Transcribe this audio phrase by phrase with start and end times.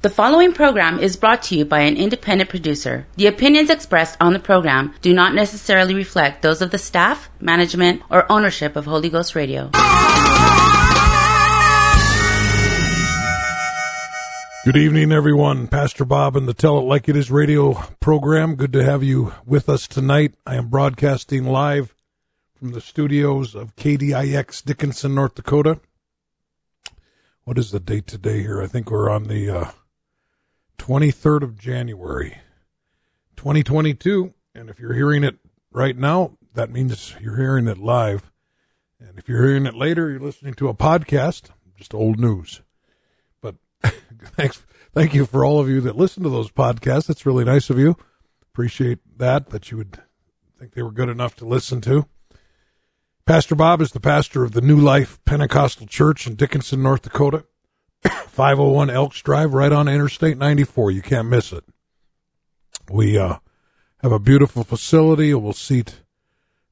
[0.00, 3.08] The following program is brought to you by an independent producer.
[3.16, 8.02] The opinions expressed on the program do not necessarily reflect those of the staff, management,
[8.08, 9.70] or ownership of Holy Ghost Radio.
[14.64, 15.66] Good evening, everyone.
[15.66, 18.54] Pastor Bob and the Tell It Like It Is radio program.
[18.54, 20.34] Good to have you with us tonight.
[20.46, 21.92] I am broadcasting live
[22.54, 25.80] from the studios of KDIX Dickinson, North Dakota.
[27.42, 28.62] What is the date today here?
[28.62, 29.70] I think we're on the uh,
[30.78, 32.38] 23rd of January,
[33.36, 34.32] 2022.
[34.54, 35.36] And if you're hearing it
[35.70, 38.30] right now, that means you're hearing it live.
[39.00, 42.62] And if you're hearing it later, you're listening to a podcast, just old news.
[43.40, 47.06] But thanks, thank you for all of you that listen to those podcasts.
[47.06, 47.96] That's really nice of you.
[48.42, 50.00] Appreciate that, that you would
[50.58, 52.06] think they were good enough to listen to.
[53.24, 57.44] Pastor Bob is the pastor of the New Life Pentecostal Church in Dickinson, North Dakota.
[58.02, 60.90] 501 Elks Drive, right on Interstate 94.
[60.90, 61.64] You can't miss it.
[62.90, 63.38] We uh,
[64.02, 65.34] have a beautiful facility.
[65.34, 66.02] We'll seat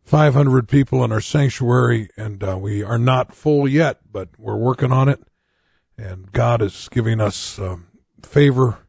[0.05, 4.93] 500 people in our sanctuary, and uh, we are not full yet, but we're working
[4.93, 5.23] on it.
[5.99, 7.87] And God is giving us um,
[8.23, 8.87] favor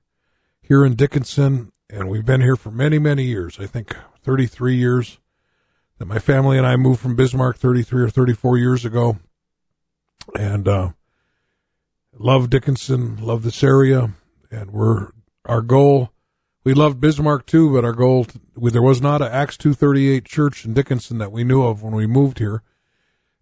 [0.62, 3.58] here in Dickinson, and we've been here for many, many years.
[3.60, 5.20] I think 33 years
[5.98, 9.18] that my family and I moved from Bismarck 33 or 34 years ago.
[10.38, 10.92] And uh,
[12.20, 14.14] love Dickinson, love this area,
[14.52, 15.12] and we're
[15.46, 16.12] our goal.
[16.64, 20.26] We loved Bismarck too, but our goal there was not an Acts two thirty eight
[20.26, 22.64] church in Dickinson that we knew of when we moved here.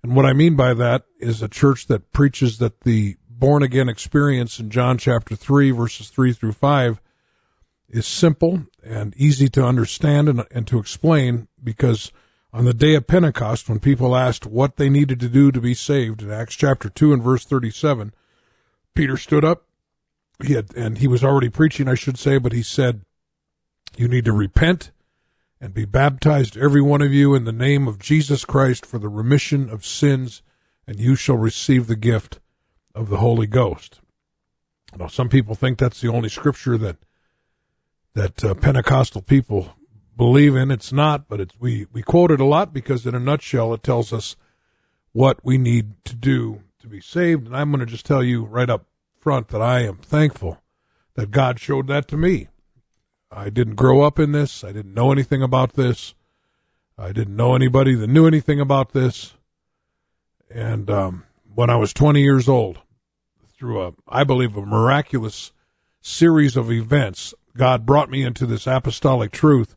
[0.03, 3.89] And what I mean by that is a church that preaches that the born again
[3.89, 7.01] experience in John chapter three verses three through five
[7.89, 12.11] is simple and easy to understand and, and to explain because
[12.53, 15.73] on the day of Pentecost, when people asked what they needed to do to be
[15.73, 18.13] saved in Acts chapter 2 and verse 37,
[18.95, 19.65] Peter stood up.
[20.43, 23.01] He had, and he was already preaching, I should say, but he said,
[23.95, 24.91] You need to repent
[25.61, 29.07] and be baptized, every one of you, in the name of Jesus Christ for the
[29.07, 30.41] remission of sins,
[30.85, 32.39] and you shall receive the gift
[32.93, 33.99] of the Holy Ghost.
[34.97, 36.97] Now, some people think that's the only scripture that
[38.13, 39.73] that uh, Pentecostal people
[40.15, 40.71] believe in.
[40.71, 43.83] It's not, but it's, we we quote it a lot because, in a nutshell, it
[43.83, 44.35] tells us
[45.11, 47.45] what we need to do to be saved.
[47.45, 48.85] And I'm going to just tell you right up
[49.19, 50.61] front that I am thankful
[51.15, 52.47] that God showed that to me.
[53.31, 54.63] I didn't grow up in this.
[54.63, 56.13] I didn't know anything about this.
[56.97, 59.33] I didn't know anybody that knew anything about this.
[60.49, 62.79] And um, when I was 20 years old,
[63.57, 65.51] through a, I believe, a miraculous
[66.01, 69.75] series of events, God brought me into this apostolic truth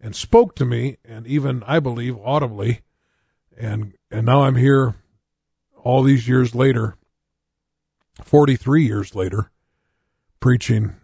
[0.00, 2.80] and spoke to me, and even I believe audibly.
[3.58, 4.94] And and now I'm here
[5.82, 6.96] all these years later,
[8.24, 9.50] 43 years later,
[10.40, 10.96] preaching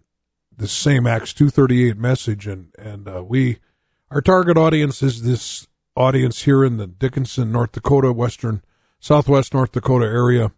[0.56, 2.46] the same Acts 238 message.
[2.46, 3.58] And, and uh, we,
[4.10, 8.62] our target audience is this audience here in the Dickinson, North Dakota, Western,
[9.00, 10.52] Southwest North Dakota area.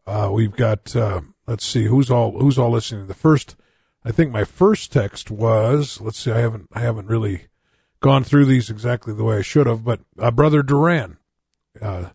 [0.07, 3.07] Uh, we've got, uh, let's see, who's all, who's all listening?
[3.07, 3.57] The first,
[4.05, 7.47] I think my first text was, let's see, I haven't, I haven't really
[8.01, 11.19] gone through these exactly the way I should have, but, uh, brother Duran,
[11.81, 12.11] uh,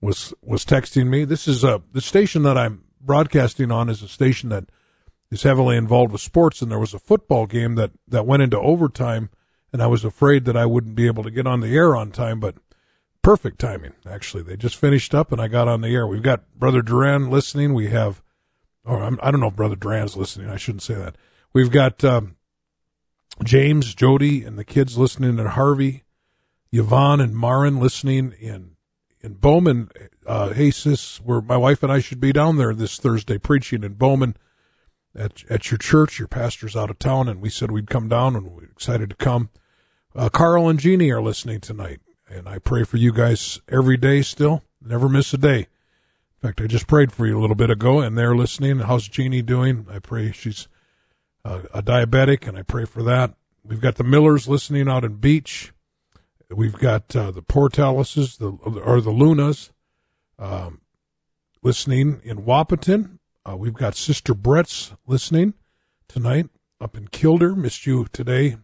[0.00, 1.24] was, was texting me.
[1.24, 4.64] This is, uh, the station that I'm broadcasting on is a station that
[5.30, 8.58] is heavily involved with sports, and there was a football game that, that went into
[8.58, 9.28] overtime
[9.72, 12.10] and I was afraid that I wouldn't be able to get on the air on
[12.10, 12.56] time, but
[13.22, 14.42] perfect timing, actually.
[14.42, 16.06] They just finished up and I got on the air.
[16.06, 17.74] We've got Brother Duran listening.
[17.74, 18.22] We have,
[18.84, 20.48] or I'm, I do not know if Brother Duran's listening.
[20.48, 21.16] I shouldn't say that.
[21.52, 22.36] We've got um,
[23.44, 26.04] James, Jody, and the kids listening, and Harvey,
[26.72, 28.76] Yvonne, and Marin listening in
[29.20, 29.90] in Bowman.
[30.26, 30.52] Uh,
[31.24, 34.36] where my wife and I should be down there this Thursday preaching in Bowman
[35.18, 36.18] at at your church.
[36.18, 39.16] Your pastor's out of town, and we said we'd come down, and we're excited to
[39.16, 39.50] come.
[40.14, 44.22] Uh, Carl and Jeannie are listening tonight, and I pray for you guys every day.
[44.22, 45.58] Still, never miss a day.
[46.40, 48.78] In fact, I just prayed for you a little bit ago, and they're listening.
[48.80, 49.86] How's Jeannie doing?
[49.90, 50.68] I pray she's
[51.44, 53.34] a diabetic, and I pray for that.
[53.64, 55.72] We've got the Millers listening out in Beach.
[56.50, 59.70] We've got uh, the Portalises, the or the Lunas,
[60.38, 60.80] um,
[61.62, 63.17] listening in Wahpeton.
[63.48, 65.54] Uh, we've got Sister Brett's listening
[66.06, 66.50] tonight
[66.80, 67.54] up in Killdeer.
[67.54, 68.58] Missed you today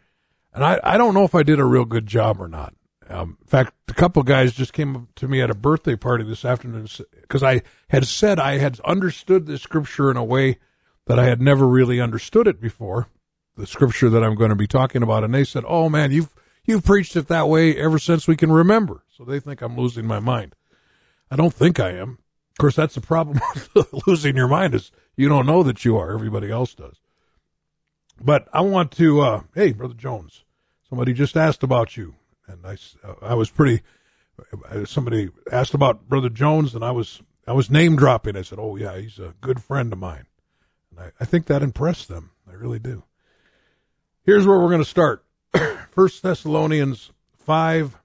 [0.53, 2.75] and I, I don't know if I did a real good job or not.
[3.09, 6.23] Um, in fact, a couple guys just came up to me at a birthday party
[6.23, 6.89] this afternoon
[7.21, 10.59] because I had said I had understood the scripture in a way
[11.07, 13.09] that I had never really understood it before,
[13.57, 15.25] the scripture that I'm going to be talking about.
[15.25, 16.33] And they said, "Oh man, you've
[16.65, 20.07] you've preached it that way ever since we can remember." So they think I'm losing
[20.07, 20.55] my mind.
[21.33, 22.19] I don't think I am.
[22.53, 23.41] Of course, that's the problem
[23.75, 26.13] with losing your mind is you don't know that you are.
[26.13, 27.00] Everybody else does.
[28.23, 30.45] But I want to, uh, hey, Brother Jones,
[30.89, 32.15] somebody just asked about you.
[32.47, 32.77] And I,
[33.23, 33.83] I was pretty,
[34.85, 38.37] somebody asked about Brother Jones and I was, I was name dropping.
[38.37, 40.27] I said, oh yeah, he's a good friend of mine.
[40.91, 42.31] And I, I think that impressed them.
[42.49, 43.05] I really do.
[44.25, 45.25] Here's where we're going to start.
[45.91, 47.97] First Thessalonians 5,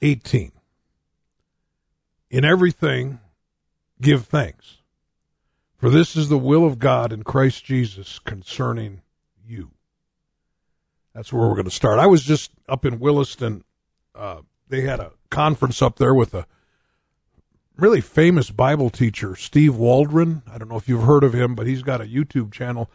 [0.00, 0.52] 18.
[2.30, 3.20] In everything,
[4.00, 4.81] give thanks
[5.82, 9.02] for this is the will of God in Christ Jesus concerning
[9.44, 9.72] you.
[11.12, 11.98] That's where we're going to start.
[11.98, 13.64] I was just up in Williston.
[14.14, 16.46] Uh, they had a conference up there with a
[17.76, 20.42] really famous Bible teacher, Steve Waldron.
[20.48, 22.88] I don't know if you've heard of him, but he's got a YouTube channel.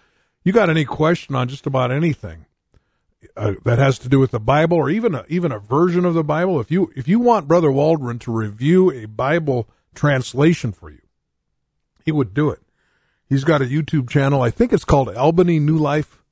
[0.45, 2.45] You got any question on just about anything
[3.35, 6.13] uh, that has to do with the Bible, or even a, even a version of
[6.13, 6.61] the Bible?
[6.61, 11.01] If you if you want Brother Waldron to review a Bible translation for you,
[12.05, 12.61] he would do it.
[13.27, 14.41] He's got a YouTube channel.
[14.41, 16.23] I think it's called Albany New Life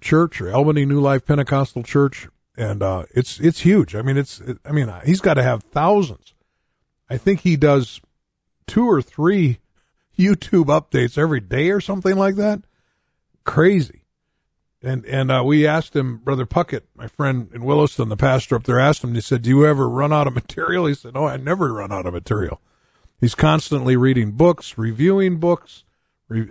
[0.00, 3.94] Church or Albany New Life Pentecostal Church, and uh, it's it's huge.
[3.94, 6.34] I mean, it's it, I mean he's got to have thousands.
[7.08, 8.00] I think he does
[8.66, 9.58] two or three
[10.18, 12.62] YouTube updates every day or something like that.
[13.44, 14.02] Crazy.
[14.82, 18.64] And and uh, we asked him, Brother Puckett, my friend in Williston, the pastor up
[18.64, 19.14] there, asked him.
[19.14, 21.92] He said, "Do you ever run out of material?" He said, "No, I never run
[21.92, 22.60] out of material."
[23.20, 25.84] He's constantly reading books, reviewing books,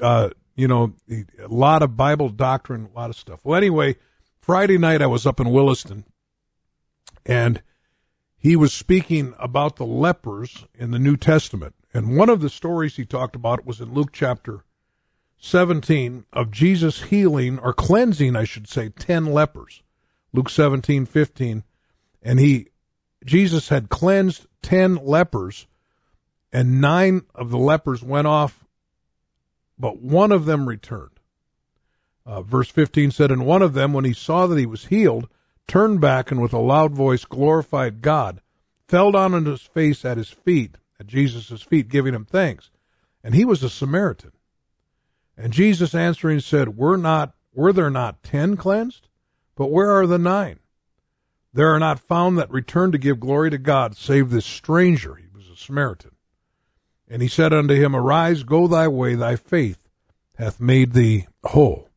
[0.01, 3.41] uh, you know, a lot of Bible doctrine, a lot of stuff.
[3.43, 3.97] Well, anyway,
[4.39, 6.05] Friday night I was up in Williston
[7.25, 7.61] and
[8.37, 11.75] he was speaking about the lepers in the New Testament.
[11.93, 14.63] And one of the stories he talked about was in Luke chapter
[15.39, 19.81] 17 of Jesus healing or cleansing, I should say, 10 lepers.
[20.33, 21.63] Luke 17, 15.
[22.21, 22.67] And he,
[23.23, 25.67] Jesus had cleansed 10 lepers
[26.55, 28.63] and nine of the lepers went off,
[29.77, 31.19] but one of them returned.
[32.25, 35.27] Uh, verse 15 said, And one of them, when he saw that he was healed,
[35.67, 38.39] turned back and with a loud voice glorified God,
[38.87, 42.69] fell down on his face at his feet, at Jesus' feet, giving him thanks.
[43.21, 44.31] And he was a Samaritan.
[45.35, 49.09] And Jesus answering said, Were not were there not ten cleansed?
[49.57, 50.59] But where are the nine?
[51.51, 55.15] There are not found that return to give glory to God, save this stranger.
[55.15, 56.14] He was a Samaritan.
[57.07, 59.77] And he said unto him, Arise, go thy way, thy faith
[60.37, 61.89] hath made thee whole.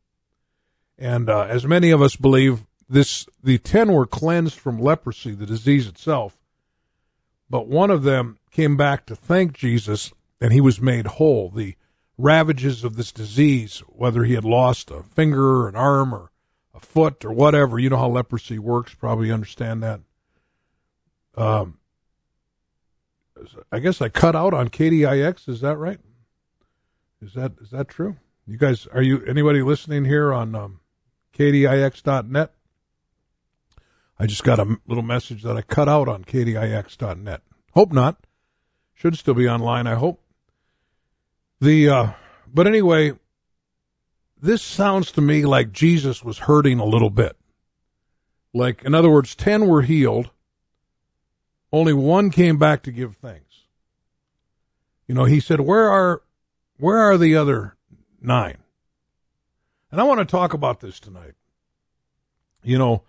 [0.98, 5.46] And uh, as many of us believe, this the ten were cleansed from leprosy, the
[5.46, 6.38] disease itself,
[7.50, 11.50] but one of them came back to thank Jesus, and he was made whole.
[11.50, 11.76] The
[12.16, 16.30] ravages of this disease, whether he had lost a finger, or an arm, or
[16.74, 18.94] a foot, or whatever, you know how leprosy works.
[18.94, 20.00] Probably understand that.
[21.36, 21.78] Um,
[23.70, 25.48] I guess I cut out on KDIX.
[25.48, 26.00] Is that right?
[27.20, 28.16] Is that is that true?
[28.46, 30.80] You guys, are you anybody listening here on um,
[31.36, 32.52] KDIX.net?
[34.18, 37.42] I just got a little message that I cut out on KDIX.net.
[37.72, 38.16] Hope not.
[38.94, 39.86] Should still be online.
[39.86, 40.20] I hope.
[41.60, 42.10] The uh,
[42.52, 43.12] but anyway,
[44.40, 47.36] this sounds to me like Jesus was hurting a little bit.
[48.54, 50.30] Like in other words, ten were healed.
[51.72, 53.64] Only one came back to give thanks.
[55.06, 56.22] You know, he said, "Where are
[56.78, 57.76] where are the other
[58.20, 58.58] nine?
[59.90, 61.34] And I want to talk about this tonight.
[62.62, 63.02] You know,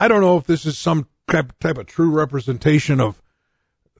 [0.00, 3.20] I don't know if this is some type, type of true representation of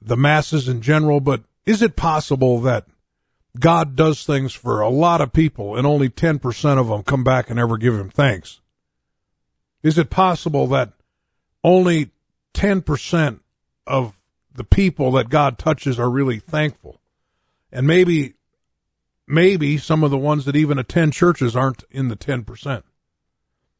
[0.01, 2.85] the masses in general, but is it possible that
[3.59, 7.49] God does things for a lot of people and only 10% of them come back
[7.49, 8.59] and ever give him thanks?
[9.83, 10.93] Is it possible that
[11.63, 12.09] only
[12.53, 13.39] 10%
[13.85, 14.17] of
[14.53, 16.99] the people that God touches are really thankful?
[17.71, 18.35] And maybe
[19.27, 22.83] maybe some of the ones that even attend churches aren't in the 10%.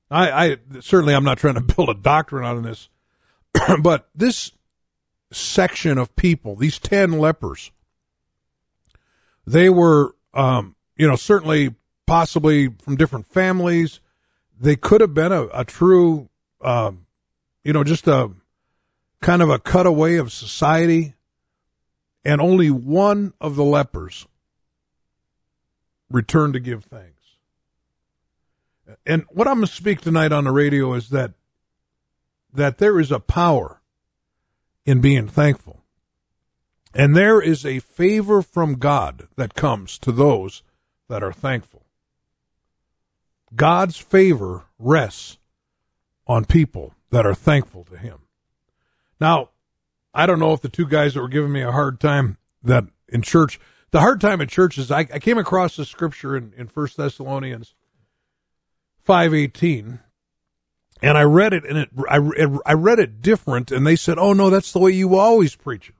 [0.10, 2.90] I, I certainly I'm not trying to build a doctrine out of this,
[3.82, 4.52] but this
[5.32, 7.72] section of people, these 10 lepers,
[9.46, 14.00] they were, um, you know, certainly possibly from different families.
[14.60, 16.30] They could have been a, a true,
[16.62, 17.06] um,
[17.64, 18.32] you know, just a
[19.24, 21.16] kind of a cutaway of society.
[22.26, 24.28] And only one of the lepers
[26.10, 27.10] return to give thanks.
[29.06, 31.34] And what I'm going to speak tonight on the radio is that
[32.54, 33.82] that there is a power
[34.86, 35.82] in being thankful.
[36.94, 40.62] And there is a favor from God that comes to those
[41.10, 41.82] that are thankful.
[43.56, 45.40] God's favor rests
[46.28, 48.20] on people that are thankful to him.
[49.24, 49.52] Now,
[50.14, 52.84] I don't know if the two guys that were giving me a hard time that
[53.08, 53.58] in church
[53.92, 56.88] the hard time in church is I, I came across the scripture in, in 1
[56.98, 57.74] Thessalonians
[59.08, 60.00] 5.18
[61.02, 62.18] and I read it and it, I,
[62.66, 65.88] I read it different and they said, oh no, that's the way you always preach
[65.88, 65.96] it.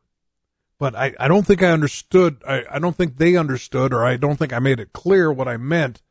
[0.78, 4.18] But I, I don't think I understood, I, I don't think they understood or I
[4.18, 6.02] don't think I made it clear what I meant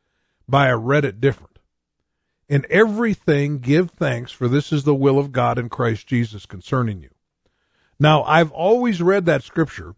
[0.49, 1.52] by I read it different.
[2.53, 7.01] In everything give thanks for this is the will of God in Christ Jesus concerning
[7.01, 7.09] you.
[7.99, 9.95] Now I've always read that scripture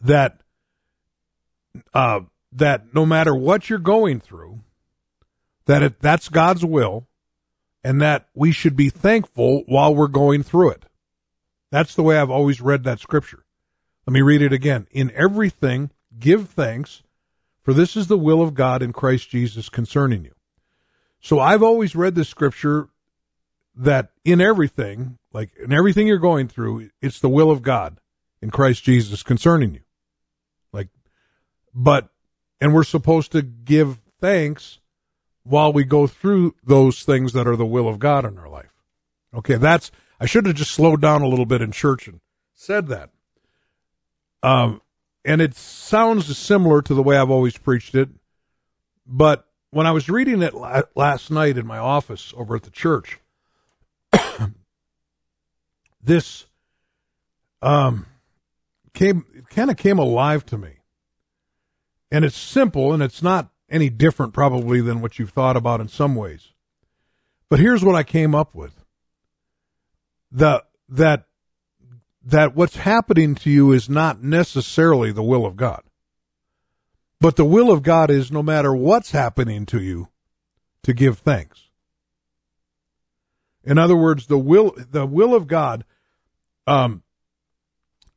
[0.00, 0.42] that
[1.92, 2.20] uh,
[2.52, 4.60] that no matter what you're going through,
[5.66, 7.08] that it, that's God's will,
[7.82, 10.84] and that we should be thankful while we're going through it.
[11.72, 13.44] That's the way I've always read that scripture.
[14.06, 14.86] Let me read it again.
[14.92, 17.02] In everything, give thanks,
[17.60, 20.34] for this is the will of God in Christ Jesus concerning you.
[21.20, 22.88] So I've always read the scripture
[23.76, 27.98] that in everything, like in everything you're going through, it's the will of God
[28.42, 29.80] in Christ Jesus concerning you
[30.72, 30.88] Like,
[31.74, 32.08] but
[32.60, 34.80] and we're supposed to give thanks
[35.44, 38.72] while we go through those things that are the will of God in our life.
[39.34, 42.20] Okay, that's I should have just slowed down a little bit in church and
[42.54, 43.10] said that.
[44.42, 44.82] Um,
[45.24, 48.08] and it sounds similar to the way I've always preached it,
[49.06, 50.54] but when I was reading it
[50.94, 53.18] last night in my office over at the church,
[56.02, 56.46] this
[57.62, 58.06] um
[58.94, 60.80] came kind of came alive to me
[62.10, 65.88] and it's simple and it's not any different probably than what you've thought about in
[65.88, 66.52] some ways.
[67.48, 68.84] But here's what I came up with.
[70.32, 71.26] The, that,
[72.24, 75.82] that what's happening to you is not necessarily the will of God.
[77.20, 80.08] But the will of God is no matter what's happening to you,
[80.82, 81.68] to give thanks.
[83.62, 85.84] In other words, the will, the will of God,
[86.66, 87.02] um,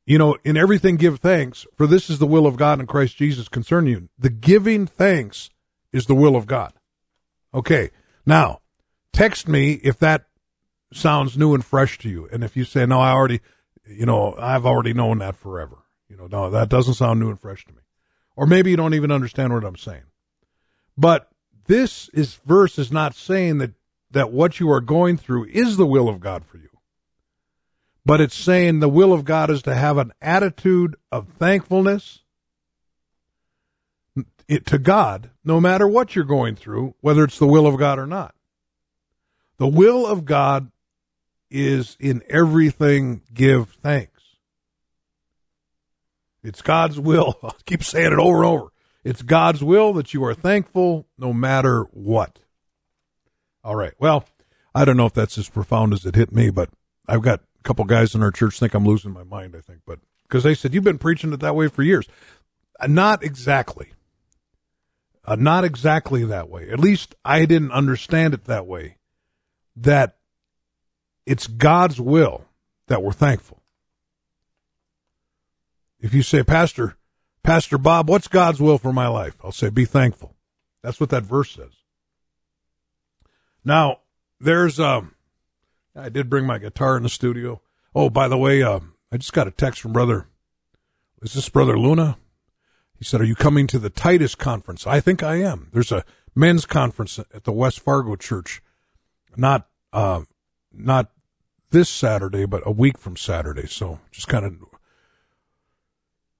[0.05, 3.17] you know, in everything give thanks, for this is the will of God in Christ
[3.17, 4.09] Jesus concerning you.
[4.17, 5.49] The giving thanks
[5.91, 6.73] is the will of God.
[7.53, 7.91] Okay.
[8.25, 8.61] Now,
[9.11, 10.25] text me if that
[10.93, 12.29] sounds new and fresh to you.
[12.31, 13.41] And if you say, no, I already,
[13.85, 15.77] you know, I've already known that forever.
[16.07, 17.79] You know, no, that doesn't sound new and fresh to me.
[18.35, 20.03] Or maybe you don't even understand what I'm saying.
[20.97, 21.29] But
[21.65, 23.71] this is verse is not saying that,
[24.11, 26.69] that what you are going through is the will of God for you
[28.05, 32.19] but it's saying the will of God is to have an attitude of thankfulness
[34.65, 38.05] to God, no matter what you're going through, whether it's the will of God or
[38.05, 38.35] not.
[39.57, 40.69] The will of God
[41.49, 44.12] is in everything give thanks.
[46.43, 47.39] It's God's will.
[47.43, 48.67] I keep saying it over and over.
[49.03, 52.39] It's God's will that you are thankful no matter what.
[53.63, 53.93] All right.
[53.99, 54.25] Well,
[54.75, 56.69] I don't know if that's as profound as it hit me, but
[57.07, 59.81] I've got a couple guys in our church think I'm losing my mind, I think,
[59.85, 62.07] but because they said, you've been preaching it that way for years.
[62.79, 63.93] Uh, not exactly.
[65.25, 66.69] Uh, not exactly that way.
[66.69, 68.97] At least I didn't understand it that way.
[69.75, 70.17] That
[71.25, 72.45] it's God's will
[72.87, 73.62] that we're thankful.
[76.03, 76.97] If you say, Pastor,
[77.43, 79.37] Pastor Bob, what's God's will for my life?
[79.41, 80.35] I'll say, be thankful.
[80.83, 81.71] That's what that verse says.
[83.63, 84.01] Now,
[84.37, 85.15] there's, um,
[85.95, 87.61] I did bring my guitar in the studio.
[87.95, 88.81] Oh, by the way, uh,
[89.13, 90.27] I just got a text from brother.
[91.21, 92.17] Is this brother Luna?
[92.99, 94.85] He said, are you coming to the Titus conference?
[94.85, 95.69] I think I am.
[95.71, 96.03] There's a
[96.35, 98.61] men's conference at the West Fargo church.
[99.37, 100.23] Not, uh,
[100.73, 101.11] not
[101.69, 103.67] this Saturday, but a week from Saturday.
[103.67, 104.57] So just kind of,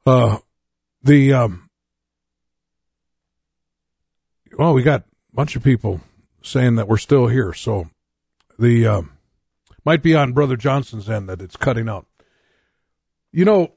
[0.05, 0.37] uh,
[1.03, 1.69] the, um,
[4.57, 6.01] well, we got a bunch of people
[6.41, 7.53] saying that we're still here.
[7.53, 7.89] So
[8.59, 9.11] the, um,
[9.85, 12.05] might be on Brother Johnson's end that it's cutting out.
[13.31, 13.73] You know,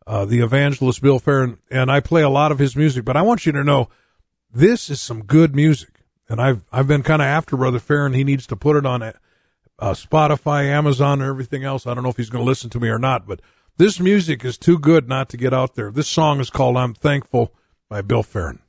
[0.06, 3.24] uh, the evangelist Bill Farron, and I play a lot of his music, but I
[3.24, 3.90] want you to know
[4.54, 5.90] this is some good music.
[6.30, 8.14] And I've, I've been kind of after Brother Farron.
[8.14, 9.14] He needs to put it on uh,
[9.80, 11.86] Spotify, Amazon, and everything else.
[11.86, 13.42] I don't know if he's going to listen to me or not, but
[13.78, 15.92] this music is too good not to get out there.
[15.92, 17.54] This song is called I'm Thankful
[17.90, 18.60] by Bill Farron.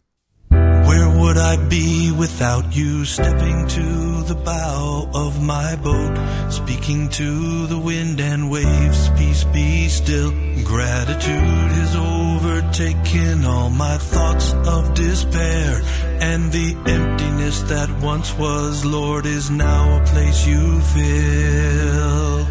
[0.88, 6.16] Where would I be without you stepping to the bow of my boat,
[6.50, 9.10] speaking to the wind and waves?
[9.10, 10.30] Peace be still.
[10.64, 15.82] Gratitude has overtaken all my thoughts of despair,
[16.22, 22.46] and the emptiness that once was, Lord, is now a place you fill.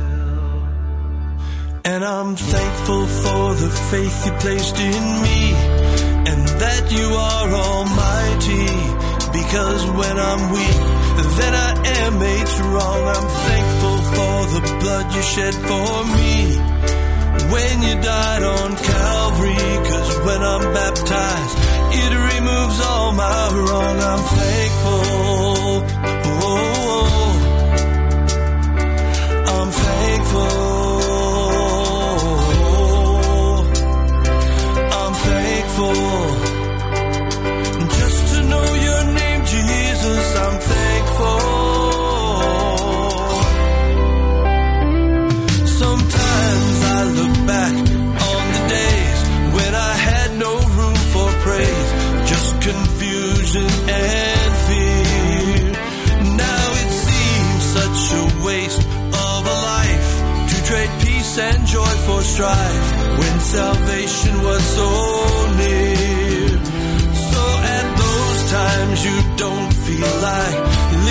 [1.86, 5.98] And I'm thankful for the faith you placed in me
[6.30, 7.48] and that you are
[8.38, 10.80] Because when I'm weak,
[11.38, 11.72] then I
[12.04, 13.08] am made strong.
[13.08, 16.56] I'm thankful for the blood you shed for me.
[17.52, 21.58] When you died on Calvary, cause when I'm baptized,
[21.94, 24.00] it removes all my wrong.
[24.00, 26.07] I'm thankful.
[62.38, 64.90] Strife when salvation was so
[65.58, 66.50] near.
[67.34, 67.44] So
[67.78, 70.60] at those times you don't feel like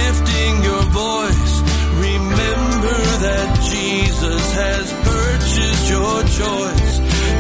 [0.01, 1.55] lifting your voice,
[1.99, 6.95] remember that Jesus has purchased your choice.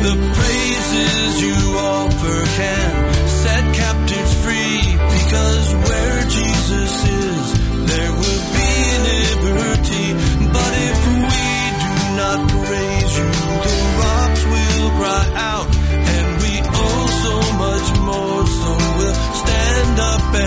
[0.06, 2.90] The praises you offer can
[3.44, 4.82] set captives free
[5.14, 7.44] because where Jesus is,
[7.86, 8.72] there will be
[9.14, 10.35] liberty.
[19.98, 20.45] Up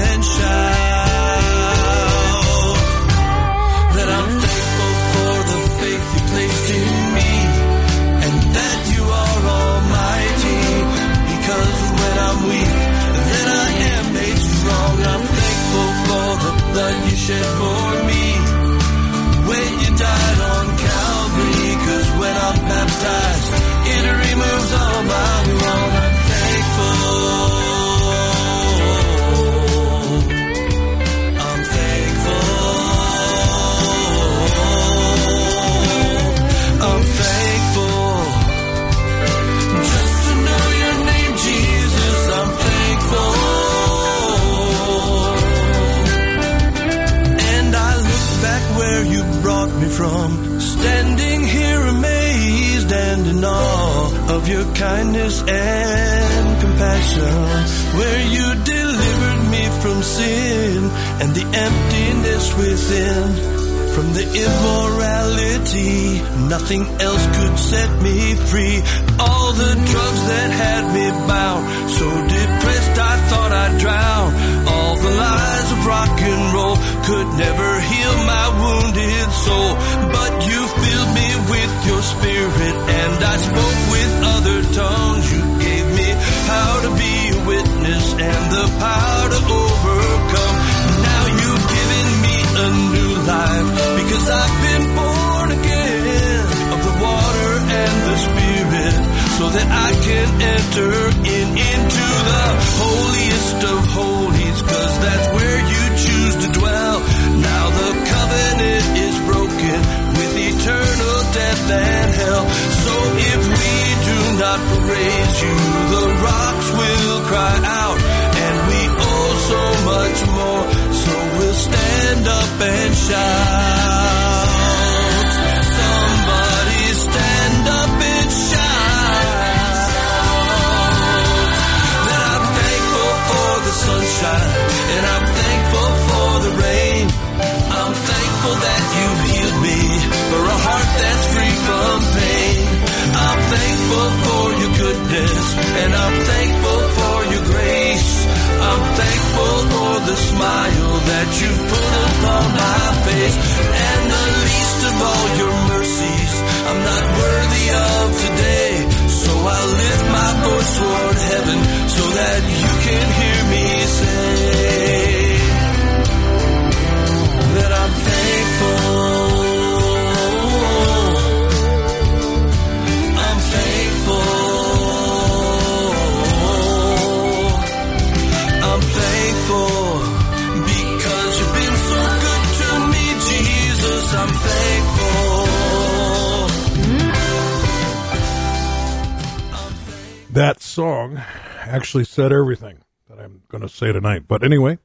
[191.90, 192.78] actually said everything
[193.10, 194.26] that I'm going to say tonight.
[194.28, 194.78] But anyway,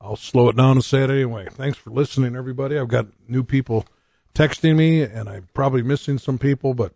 [0.00, 1.46] I'll slow it down and say it anyway.
[1.50, 2.78] Thanks for listening, everybody.
[2.78, 3.86] I've got new people
[4.34, 6.94] texting me, and I'm probably missing some people, but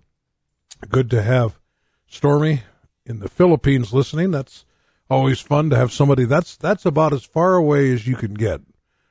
[0.89, 1.59] good to have
[2.07, 2.63] Stormy
[3.05, 4.31] in the Philippines listening.
[4.31, 4.65] That's
[5.11, 6.25] always fun to have somebody.
[6.25, 8.63] That's that's about as far away as you can get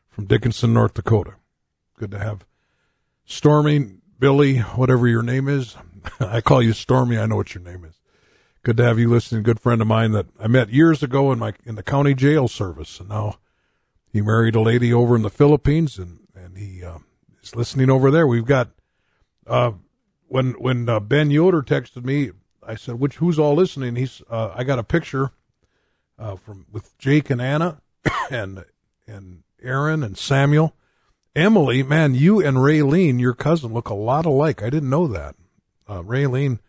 [0.09, 1.35] from Dickinson, North Dakota.
[1.99, 2.47] Good to have
[3.25, 5.75] Stormy, Billy, whatever your name is.
[6.19, 7.19] I call you Stormy.
[7.19, 8.00] I know what your name is.
[8.63, 9.41] Good to have you listening.
[9.41, 12.47] Good friend of mine that I met years ago in my in the county jail
[12.47, 13.39] service, and now
[14.13, 17.05] he married a lady over in the Philippines, and and he um,
[17.41, 18.27] is listening over there.
[18.27, 18.69] We've got
[19.47, 19.71] uh,
[20.27, 24.53] when when uh, Ben Yoder texted me, I said, "Which who's all listening?" He's uh,
[24.55, 25.31] I got a picture
[26.19, 27.81] uh, from with Jake and Anna
[28.29, 28.63] and
[29.07, 30.75] and Aaron and Samuel,
[31.35, 31.81] Emily.
[31.81, 34.61] Man, you and Raylene, your cousin, look a lot alike.
[34.61, 35.35] I didn't know that.
[35.87, 36.59] Uh, Raylene,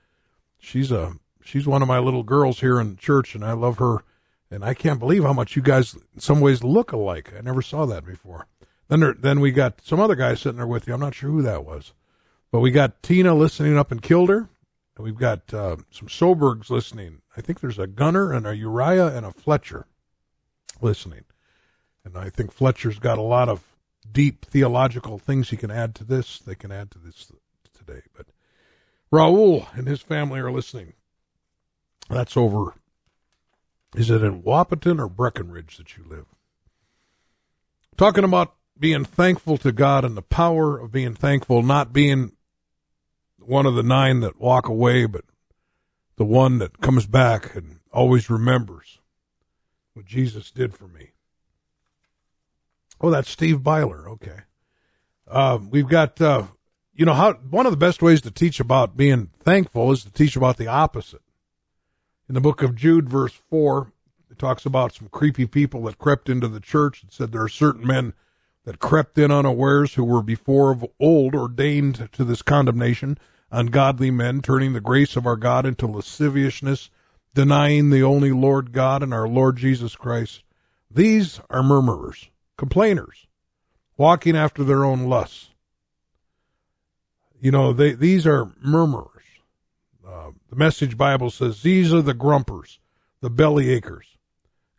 [0.58, 4.04] she's a she's one of my little girls here in church, and I love her.
[4.50, 7.32] And I can't believe how much you guys, in some ways, look alike.
[7.36, 8.46] I never saw that before.
[8.88, 10.92] Then there, then we got some other guy sitting there with you.
[10.92, 11.94] I'm not sure who that was,
[12.50, 14.50] but we got Tina listening up in Killdeer,
[14.96, 17.22] and we've got uh, some Sobergs listening.
[17.34, 19.86] I think there's a Gunner and a Uriah and a Fletcher
[20.82, 21.24] listening,
[22.04, 23.64] and I think Fletcher's got a lot of
[24.10, 26.40] deep theological things he can add to this.
[26.40, 27.32] They can add to this
[27.74, 28.26] today, but
[29.10, 30.92] Raul and his family are listening.
[32.12, 32.74] That's over.
[33.96, 36.26] Is it in Wahpeton or Breckenridge that you live?
[37.96, 42.32] Talking about being thankful to God and the power of being thankful, not being
[43.38, 45.24] one of the nine that walk away, but
[46.16, 48.98] the one that comes back and always remembers
[49.94, 51.12] what Jesus did for me.
[53.00, 54.08] Oh, that's Steve Byler.
[54.10, 54.40] Okay.
[55.26, 56.44] Uh, we've got, uh,
[56.94, 60.12] you know, how one of the best ways to teach about being thankful is to
[60.12, 61.22] teach about the opposite.
[62.32, 63.92] In the book of Jude, verse 4,
[64.30, 67.02] it talks about some creepy people that crept into the church.
[67.02, 68.14] and said there are certain men
[68.64, 73.18] that crept in unawares who were before of old ordained to this condemnation,
[73.50, 76.88] ungodly men, turning the grace of our God into lasciviousness,
[77.34, 80.42] denying the only Lord God and our Lord Jesus Christ.
[80.90, 83.26] These are murmurers, complainers,
[83.98, 85.50] walking after their own lusts.
[87.38, 89.11] You know, they, these are murmurers.
[90.52, 92.78] The Message Bible says these are the grumpers,
[93.22, 94.18] the belly achers,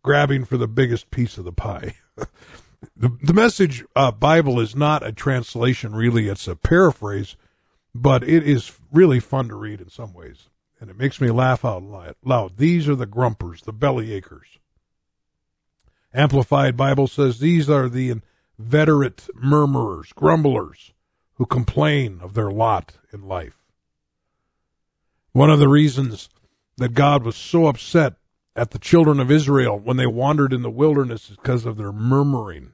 [0.03, 1.95] grabbing for the biggest piece of the pie.
[2.97, 6.27] The, the message uh, Bible is not a translation, really.
[6.27, 7.38] It's a paraphrase,
[7.95, 10.49] but it is really fun to read in some ways.
[10.81, 11.81] And it makes me laugh out
[12.25, 12.57] loud.
[12.57, 14.59] These are the grumpers, the belly achers.
[16.13, 18.19] Amplified Bible says these are the
[18.59, 20.91] inveterate murmurers, grumblers,
[21.36, 23.62] who complain of their lot in life.
[25.33, 26.29] One of the reasons
[26.77, 28.13] that God was so upset
[28.55, 31.91] at the children of Israel when they wandered in the wilderness is because of their
[31.91, 32.73] murmuring,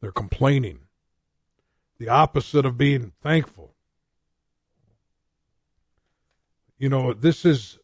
[0.00, 0.78] their complaining.
[1.98, 3.74] The opposite of being thankful.
[6.78, 7.78] You know, this is,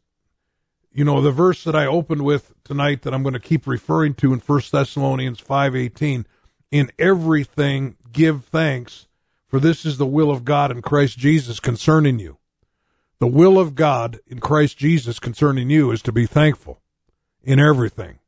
[0.92, 4.14] you know, the verse that I opened with tonight that I'm going to keep referring
[4.14, 6.26] to in 1 Thessalonians 5:18,
[6.70, 9.08] in everything give thanks,
[9.48, 12.38] for this is the will of God in Christ Jesus concerning you.
[13.22, 16.80] The will of God in Christ Jesus concerning you is to be thankful
[17.44, 18.18] in everything.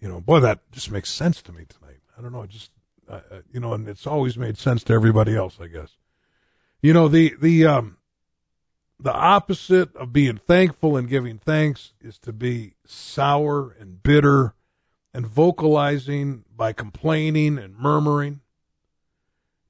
[0.00, 2.00] You know, boy, that just makes sense to me tonight.
[2.16, 2.70] I don't know, I just
[3.06, 3.20] uh,
[3.52, 5.90] you know, and it's always made sense to everybody else, I guess.
[6.80, 7.98] You know, the the um
[8.98, 14.54] the opposite of being thankful and giving thanks is to be sour and bitter
[15.12, 18.40] and vocalizing by complaining and murmuring.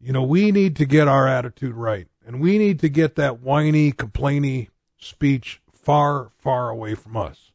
[0.00, 3.40] You know, we need to get our attitude right, and we need to get that
[3.40, 7.52] whiny, complainy speech far, far away from us.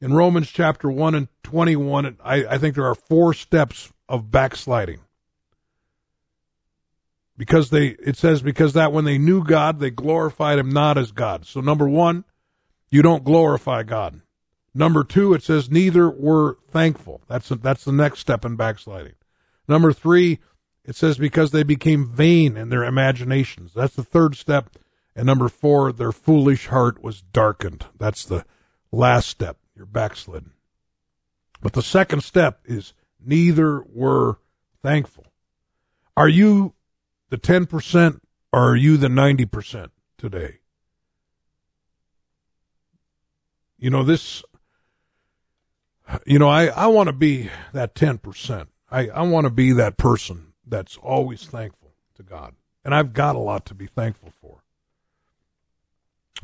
[0.00, 4.98] In Romans chapter 1 and 21, I, I think there are four steps of backsliding.
[7.38, 11.12] Because they, it says, because that when they knew God, they glorified him not as
[11.12, 11.46] God.
[11.46, 12.24] So number one,
[12.90, 14.20] you don't glorify God.
[14.74, 17.22] Number two, it says neither were thankful.
[17.28, 19.14] That's that's the next step in backsliding.
[19.68, 20.40] Number three,
[20.84, 23.72] it says because they became vain in their imaginations.
[23.74, 24.70] That's the third step.
[25.14, 27.86] And number four, their foolish heart was darkened.
[27.98, 28.44] That's the
[28.90, 29.58] last step.
[29.76, 30.52] You're backslidden.
[31.60, 34.38] But the second step is neither were
[34.82, 35.26] thankful.
[36.16, 36.74] Are you
[37.30, 38.20] the 10%
[38.52, 40.58] or are you the 90% today?
[43.78, 44.42] You know, this,
[46.26, 48.66] you know, I, I want to be that 10%.
[48.90, 52.54] I, I want to be that person that's always thankful to God.
[52.84, 54.62] And I've got a lot to be thankful for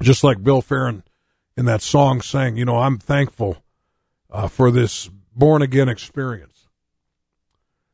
[0.00, 1.02] just like Bill Farron
[1.56, 3.58] in that song saying, you know, I'm thankful
[4.30, 6.68] uh, for this born again experience.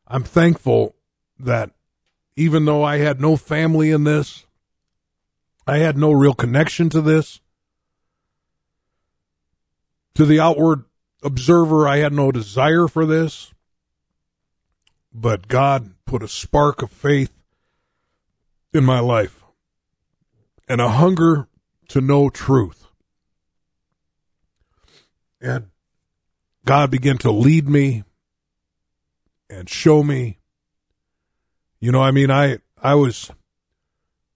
[0.06, 0.94] I'm thankful
[1.38, 1.70] that
[2.36, 4.46] even though I had no family in this,
[5.66, 7.40] I had no real connection to this.
[10.14, 10.84] To the outward
[11.22, 13.53] observer, I had no desire for this.
[15.14, 17.32] But God put a spark of faith
[18.72, 19.44] in my life
[20.68, 21.46] and a hunger
[21.88, 22.86] to know truth.
[25.40, 25.66] And
[26.64, 28.02] God began to lead me
[29.48, 30.38] and show me.
[31.78, 33.30] You know, I mean, I, I was,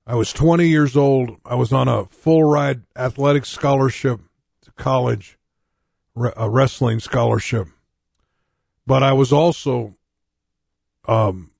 [0.07, 1.39] I was 20 years old.
[1.45, 4.21] I was on a full ride athletic scholarship
[4.63, 5.39] to college,
[6.37, 7.69] a wrestling scholarship.
[8.87, 9.97] But I was also,
[11.09, 11.51] um,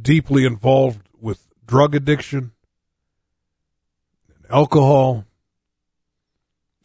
[0.00, 2.52] deeply involved with drug addiction
[4.50, 5.24] alcohol.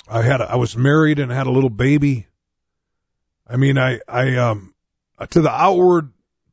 [0.08, 2.28] I had I was married and had a little baby.
[3.48, 4.74] I mean, I I um
[5.30, 6.12] to the outward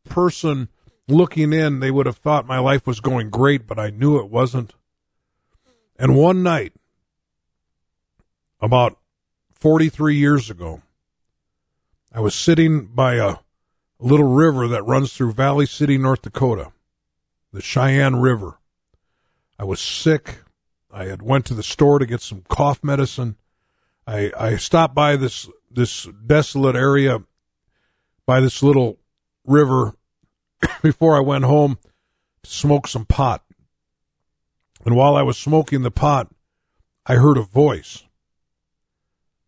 [0.09, 0.69] person
[1.09, 4.31] looking in, they would have thought my life was going great, but I knew it
[4.31, 4.75] wasn't.
[5.99, 6.75] And one night,
[8.61, 8.99] about
[9.53, 10.83] 43 years ago,
[12.13, 13.37] I was sitting by a
[14.01, 16.73] little river that runs through Valley City, North Dakota,
[17.53, 18.59] the Sheyenne River.
[19.59, 20.41] I was sick.
[20.91, 23.37] I had went to the store to get some cough medicine.
[24.07, 27.23] I I stopped by this this desolate area
[28.25, 28.99] by this little
[29.45, 29.95] river
[30.83, 31.79] before I went home
[32.43, 33.43] to smoke some pot.
[34.85, 36.29] And while I was smoking the pot,
[37.05, 38.05] I heard a voice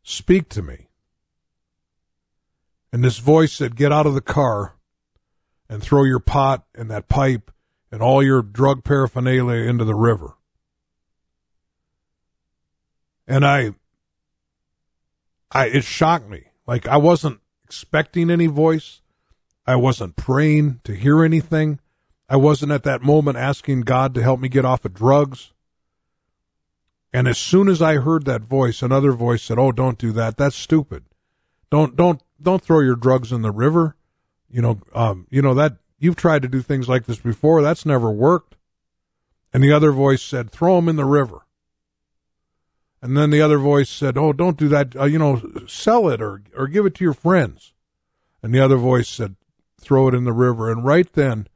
[0.03, 0.90] speak to me.
[2.93, 4.77] And this voice said, Get out of the car
[5.69, 7.51] and throw your pot and that pipe
[7.93, 10.37] and all your drug paraphernalia into the river.
[13.27, 13.75] And I,
[15.53, 16.47] I, it shocked me.
[16.67, 19.01] Like I wasn't expecting any voice.
[19.67, 21.79] I wasn't praying to hear anything.
[22.29, 25.53] I wasn't at that moment asking God to help me get off of drugs.
[27.13, 30.37] And as soon as I heard that voice, another voice said, "Oh, don't do that.
[30.37, 31.05] That's stupid.
[31.71, 33.97] Don't don't don't throw your drugs in the river.
[34.51, 37.63] You know, um, you know that you've tried to do things like this before.
[37.63, 38.57] That's never worked."
[39.53, 41.47] And the other voice said, "Throw them in the river."
[43.03, 44.95] And then the other voice said, "Oh, don't do that.
[44.97, 47.73] Uh, you know, sell it or or give it to your friends."
[48.43, 49.37] and the other voice said,
[49.81, 50.71] throw it in the river.
[50.71, 51.47] And right then,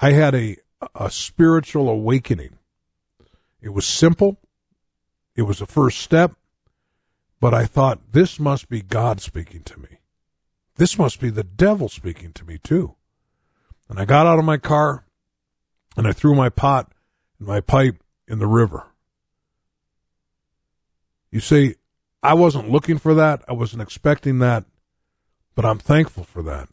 [0.00, 0.56] I had a,
[0.94, 2.58] a spiritual awakening.
[3.60, 4.38] It was simple.
[5.34, 6.32] It was the first step,
[7.40, 10.00] but I thought this must be God speaking to me.
[10.76, 12.94] This must be the devil speaking to me too.
[13.88, 15.06] And I got out of my car
[15.96, 16.92] and I threw my pot
[17.38, 18.86] and my pipe in the river.
[21.30, 21.74] You see,
[22.22, 23.42] I wasn't looking for that.
[23.48, 24.64] I wasn't expecting that,
[25.54, 26.68] but I'm thankful for that.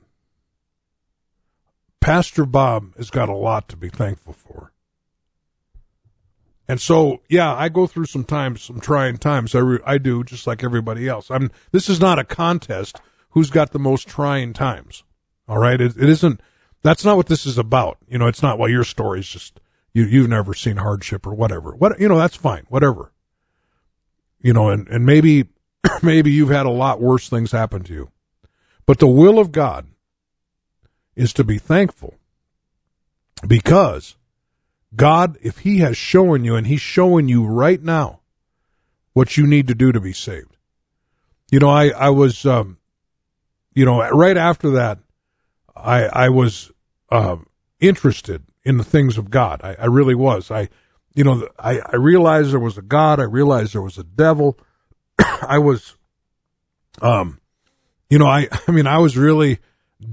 [1.99, 4.71] Pastor Bob has got a lot to be thankful for.
[6.67, 9.53] And so, yeah, I go through some times, some trying times.
[9.53, 11.29] I, re- I do, just like everybody else.
[11.29, 11.51] I'm.
[11.71, 12.99] This is not a contest.
[13.31, 15.03] Who's got the most trying times?
[15.47, 16.41] All right, it, it isn't.
[16.81, 17.97] That's not what this is about.
[18.07, 18.57] You know, it's not.
[18.57, 19.59] Well, your story's just
[19.93, 20.05] you.
[20.05, 21.75] You've never seen hardship or whatever.
[21.75, 22.65] What you know, that's fine.
[22.69, 23.11] Whatever.
[24.41, 25.45] You know, and and maybe
[26.01, 28.11] maybe you've had a lot worse things happen to you,
[28.87, 29.87] but the will of God
[31.15, 32.15] is to be thankful
[33.47, 34.15] because
[34.95, 38.21] God, if He has shown you, and He's showing you right now
[39.13, 40.57] what you need to do to be saved.
[41.51, 42.77] You know, I, I was, um,
[43.73, 44.99] you know, right after that,
[45.75, 46.71] I, I was,
[47.09, 47.37] uh,
[47.79, 49.61] interested in the things of God.
[49.63, 50.49] I, I really was.
[50.49, 50.69] I,
[51.13, 53.19] you know, I, I realized there was a God.
[53.19, 54.57] I realized there was a devil.
[55.19, 55.95] I was,
[57.01, 57.39] um,
[58.09, 59.59] you know, I, I mean, I was really,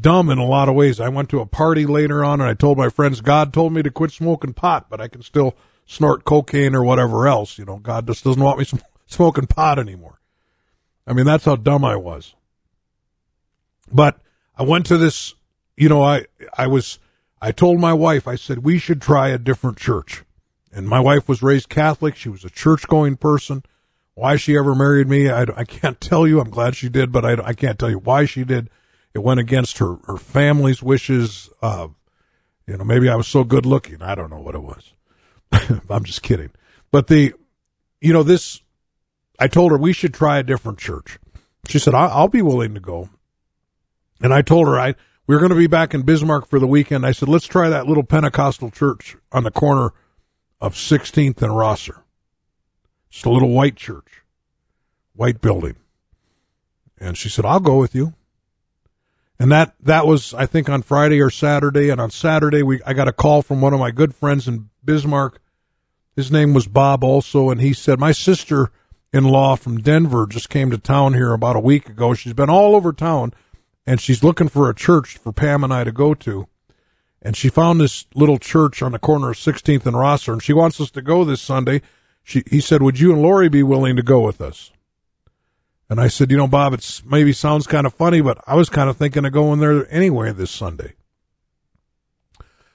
[0.01, 1.01] dumb in a lot of ways.
[1.01, 3.83] I went to a party later on and I told my friends, God told me
[3.83, 5.55] to quit smoking pot, but I can still
[5.87, 7.59] snort cocaine or whatever else.
[7.59, 10.21] You know, God just doesn't want me sm- smoking pot anymore.
[11.07, 12.35] I mean, that's how dumb I was.
[13.91, 14.19] But
[14.57, 15.35] I went to this,
[15.77, 16.27] you know, I,
[16.57, 16.99] I was,
[17.41, 20.25] I told my wife, I said, we should try a different church.
[20.73, 22.17] And my wife was raised Catholic.
[22.17, 23.63] She was a church going person.
[24.15, 26.41] Why she ever married me, I, I can't tell you.
[26.41, 28.71] I'm glad she did, but I, I can't tell you why she did.
[29.15, 31.51] It went against her, her family's wishes.
[31.61, 31.89] Uh,
[32.67, 34.03] you know, maybe I was so good looking.
[34.03, 34.93] I don't know what it was.
[35.91, 36.51] I'm just kidding.
[36.91, 37.35] But the,
[38.01, 38.63] you know, this,
[39.39, 41.19] I told her we should try a different church.
[41.69, 43.09] She said, I'll be willing to go.
[44.21, 44.95] And I told her I,
[45.27, 47.07] we were going to be back in Bismarck for the weekend.
[47.07, 49.93] I said, let's try that little Pentecostal church on the corner
[50.61, 52.03] of 16th and Rosser.
[53.11, 54.23] Just a little white church,
[55.15, 55.77] white building.
[56.99, 58.15] And she said, I'll go with you.
[59.43, 61.89] And that, that was, I think, on Friday or Saturday.
[61.89, 64.71] And on Saturday, we, I got a call from one of my good friends in
[64.85, 65.41] Bismarck.
[66.15, 67.51] His name was Bob also.
[67.51, 68.71] And he said, my sister
[69.13, 72.15] in law from Denver just came to town here about a week ago.
[72.15, 73.35] She's been all over town
[73.85, 76.47] and she's looking for a church for Pam and I to go to.
[77.21, 80.53] And she found this little church on the corner of 16th and Rosser and she
[80.53, 81.83] wants us to go this Sunday.
[82.23, 84.71] She, he said, would you and Lori be willing to go with us?
[85.93, 88.71] And I said, you know, Bob, it's maybe sounds kind of funny, but I was
[88.71, 90.95] kind of thinking of going there anyway this Sunday.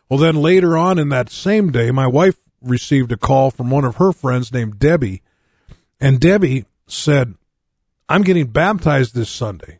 [0.08, 3.86] Well, then later on in that same day, my wife received a call from one
[3.86, 5.24] of her friends named Debbie.
[6.00, 7.34] And Debbie said,
[8.08, 9.80] I'm getting baptized this Sunday.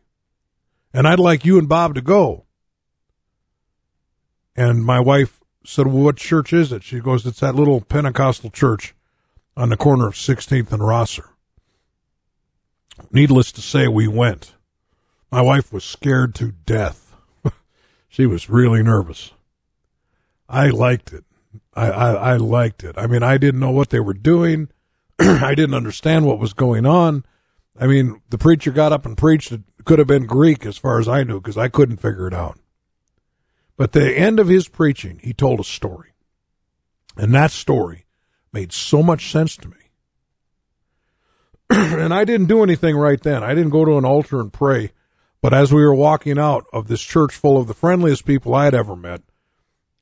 [0.92, 2.44] And I'd like you and Bob to go.
[4.56, 6.82] And my wife said, Well, what church is it?
[6.82, 8.96] She goes, It's that little Pentecostal church
[9.56, 11.36] on the corner of 16th and Rosser.
[13.10, 14.54] Needless to say, we went.
[15.30, 17.14] My wife was scared to death.
[18.08, 19.32] she was really nervous.
[20.48, 21.24] I liked it.
[21.74, 22.96] I, I, I liked it.
[22.98, 24.68] I mean, I didn't know what they were doing.
[25.18, 27.24] I didn't understand what was going on.
[27.78, 29.52] I mean, the preacher got up and preached.
[29.52, 32.34] It could have been Greek as far as I knew because I couldn't figure it
[32.34, 32.58] out.
[33.76, 36.10] But the end of his preaching, he told a story.
[37.16, 38.06] And that story
[38.52, 39.76] made so much sense to me.
[41.70, 43.42] and I didn't do anything right then.
[43.42, 44.92] I didn't go to an altar and pray.
[45.40, 48.64] But as we were walking out of this church full of the friendliest people I
[48.64, 49.22] had ever met,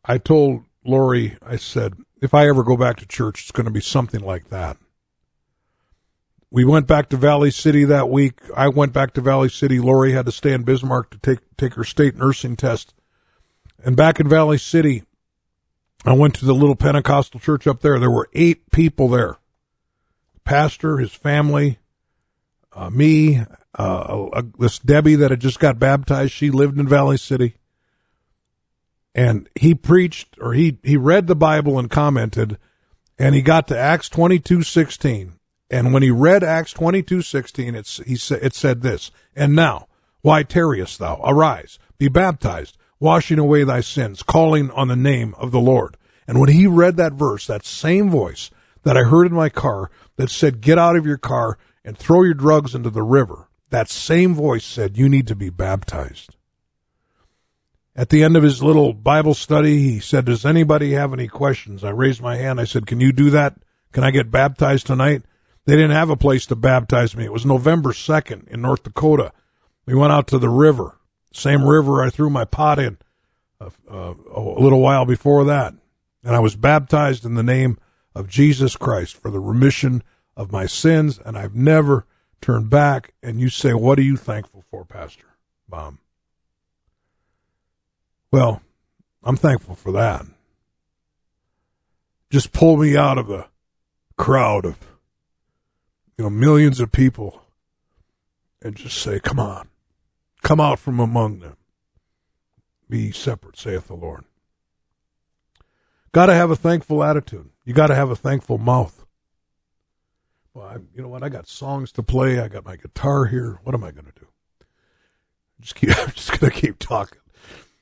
[0.04, 3.72] I told Lori, I said, if I ever go back to church, it's going to
[3.72, 4.76] be something like that.
[6.50, 8.38] We went back to Valley City that week.
[8.56, 9.80] I went back to Valley City.
[9.80, 12.94] Lori had to stay in Bismarck to take, take her state nursing test.
[13.84, 15.02] And back in Valley City,
[16.04, 17.98] I went to the little Pentecostal church up there.
[17.98, 19.38] There were eight people there
[20.46, 21.78] pastor, his family,
[22.72, 23.42] uh, me,
[23.74, 26.32] uh, this Debbie that had just got baptized.
[26.32, 27.56] She lived in Valley City.
[29.14, 32.58] And he preached or he, he read the Bible and commented
[33.18, 35.32] and he got to Acts 22:16.
[35.70, 39.88] And when he read Acts 22:16, it's, he sa- it said this, and now,
[40.20, 41.20] why tarriest thou?
[41.24, 45.96] Arise, be baptized, washing away thy sins, calling on the name of the Lord.
[46.28, 48.50] And when he read that verse, that same voice
[48.82, 52.22] that I heard in my car that said, get out of your car and throw
[52.22, 53.48] your drugs into the river.
[53.70, 56.36] That same voice said, you need to be baptized.
[57.94, 61.82] At the end of his little Bible study, he said, Does anybody have any questions?
[61.82, 62.60] I raised my hand.
[62.60, 63.56] I said, Can you do that?
[63.92, 65.22] Can I get baptized tonight?
[65.64, 67.24] They didn't have a place to baptize me.
[67.24, 69.32] It was November 2nd in North Dakota.
[69.86, 70.98] We went out to the river,
[71.32, 72.98] same river I threw my pot in
[73.60, 75.72] uh, uh, a little while before that.
[76.22, 77.78] And I was baptized in the name
[78.16, 80.02] of Jesus Christ for the remission
[80.38, 82.06] of my sins, and I've never
[82.40, 83.12] turned back.
[83.22, 85.26] And you say, What are you thankful for, Pastor
[85.68, 85.98] Bob?
[88.32, 88.62] Well,
[89.22, 90.24] I'm thankful for that.
[92.30, 93.48] Just pull me out of the
[94.16, 94.78] crowd of
[96.16, 97.42] you know millions of people
[98.62, 99.68] and just say, Come on.
[100.42, 101.56] Come out from among them.
[102.88, 104.24] Be separate, saith the Lord.
[106.16, 107.50] Got to have a thankful attitude.
[107.66, 109.04] You got to have a thankful mouth.
[110.54, 111.22] Well, I, you know what?
[111.22, 112.40] I got songs to play.
[112.40, 113.60] I got my guitar here.
[113.64, 114.26] What am I going to do?
[115.60, 115.90] Just keep.
[115.98, 117.18] I'm just going to keep talking.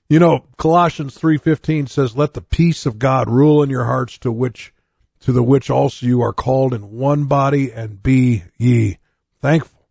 [0.09, 4.19] You know, Colossians three fifteen says, "Let the peace of God rule in your hearts,
[4.19, 4.75] to which,
[5.21, 8.99] to the which also you are called in one body, and be ye
[9.43, 9.87] thankful."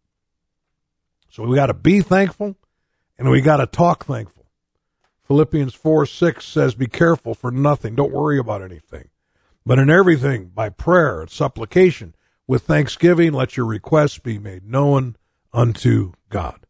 [1.30, 2.58] So we got to be thankful,
[3.18, 4.33] and we got to talk thankful.
[5.26, 7.96] Philippians 4 6 says, Be careful for nothing.
[7.96, 9.10] Don't worry about anything.
[9.66, 12.16] But in everything, by prayer and supplication,
[12.48, 15.16] with thanksgiving, let your requests be made known
[15.54, 16.66] unto God.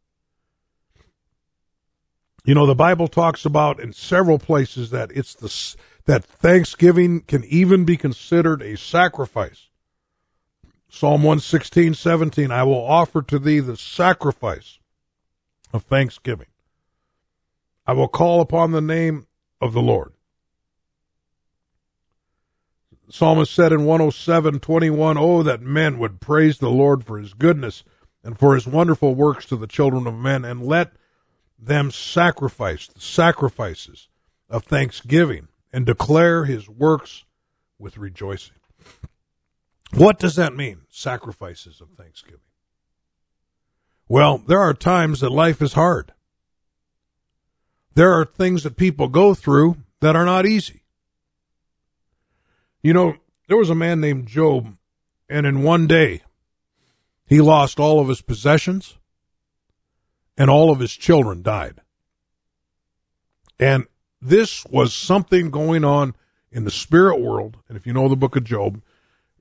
[2.46, 5.76] You know, the Bible talks about in several places that it's the,
[6.06, 9.70] that thanksgiving can even be considered a sacrifice.
[10.90, 14.78] Psalm 116, 17, I will offer to thee the sacrifice
[15.72, 16.48] of thanksgiving.
[17.86, 19.28] I will call upon the name
[19.60, 20.14] of the Lord.
[23.10, 27.84] Psalmist said in 107, 21, Oh, that men would praise the Lord for his goodness
[28.24, 30.94] and for his wonderful works to the children of men, and let
[31.60, 34.08] them sacrifice the sacrifices
[34.50, 37.26] of thanksgiving and declare his works
[37.78, 38.56] with rejoicing.
[39.94, 42.40] What does that mean, sacrifices of thanksgiving?
[44.08, 46.13] Well, there are times that life is hard.
[47.96, 50.84] There are things that people go through that are not easy.
[52.82, 53.16] You know,
[53.48, 54.76] there was a man named Job,
[55.30, 56.24] and in one day,
[57.26, 58.98] he lost all of his possessions,
[60.38, 61.82] and all of his children died.
[63.60, 63.86] And
[64.22, 66.16] this was something going on
[66.52, 67.58] in the spirit world.
[67.68, 68.82] And if you know the book of Job,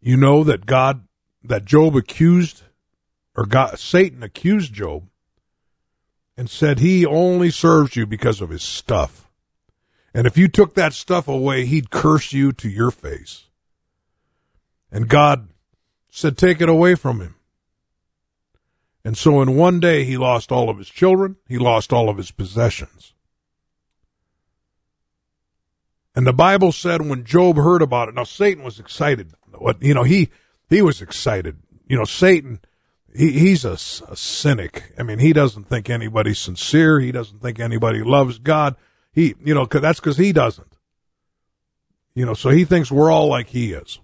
[0.01, 1.07] you know that God,
[1.43, 2.63] that Job accused,
[3.35, 5.09] or God, Satan accused Job
[6.43, 9.31] and said he only serves you because of his stuff.
[10.13, 13.45] And if you took that stuff away, he'd curse you to your face.
[14.91, 15.51] And God
[16.11, 17.37] said, take it away from him.
[19.05, 21.37] And so in one day, he lost all of his children.
[21.47, 23.15] He lost all of his possessions.
[26.17, 29.33] And the Bible said when Job heard about it, now Satan was excited.
[29.57, 30.31] What, you know, he,
[30.69, 31.59] he was excited.
[31.87, 32.59] You know, Satan,
[33.15, 34.93] he, he's a, a cynic.
[34.99, 37.01] I mean, he doesn't think anybody's sincere.
[37.01, 38.77] He doesn't think anybody loves God.
[39.13, 40.77] He, you know, cause that's because he doesn't.
[42.15, 43.99] You know, so he thinks we're all like he is.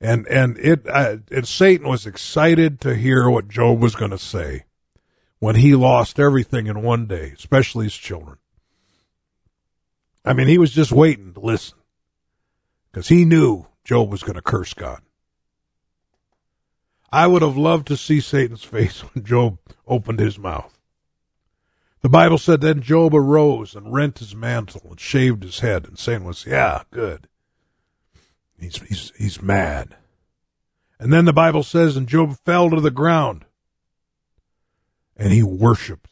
[0.00, 4.18] And, and it, uh, and Satan was excited to hear what Job was going to
[4.18, 4.64] say
[5.38, 8.38] when he lost everything in one day, especially his children.
[10.24, 11.78] I mean, he was just waiting to listen
[12.90, 15.00] because he knew Job was going to curse God.
[17.12, 20.72] I would have loved to see Satan's face when Job opened his mouth.
[22.02, 25.98] The Bible said then Job arose and rent his mantle and shaved his head, and
[25.98, 27.28] Satan was, yeah, good.
[28.58, 29.96] He's, he's, he's mad.
[30.98, 33.44] And then the Bible says, and Job fell to the ground
[35.16, 36.10] and he worshiped.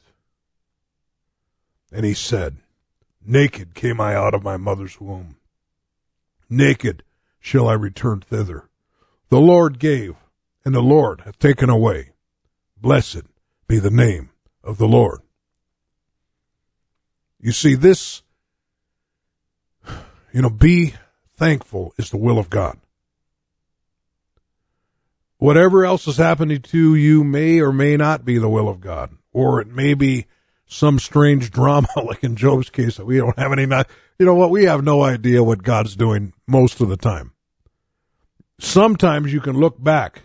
[1.92, 2.56] And he said,
[3.24, 5.36] Naked came I out of my mother's womb.
[6.50, 7.02] Naked
[7.40, 8.68] shall I return thither.
[9.28, 10.16] The Lord gave,
[10.64, 12.10] and the Lord hath taken away.
[12.80, 13.22] Blessed
[13.68, 14.30] be the name
[14.62, 15.20] of the Lord.
[17.40, 18.22] You see, this,
[20.32, 20.94] you know, be
[21.36, 22.78] thankful is the will of God.
[25.36, 29.10] Whatever else is happening to you may or may not be the will of God,
[29.32, 30.26] or it may be
[30.66, 33.62] some strange drama, like in Job's case, that we don't have any,
[34.18, 37.32] you know what, we have no idea what God's doing most of the time.
[38.58, 40.22] Sometimes you can look back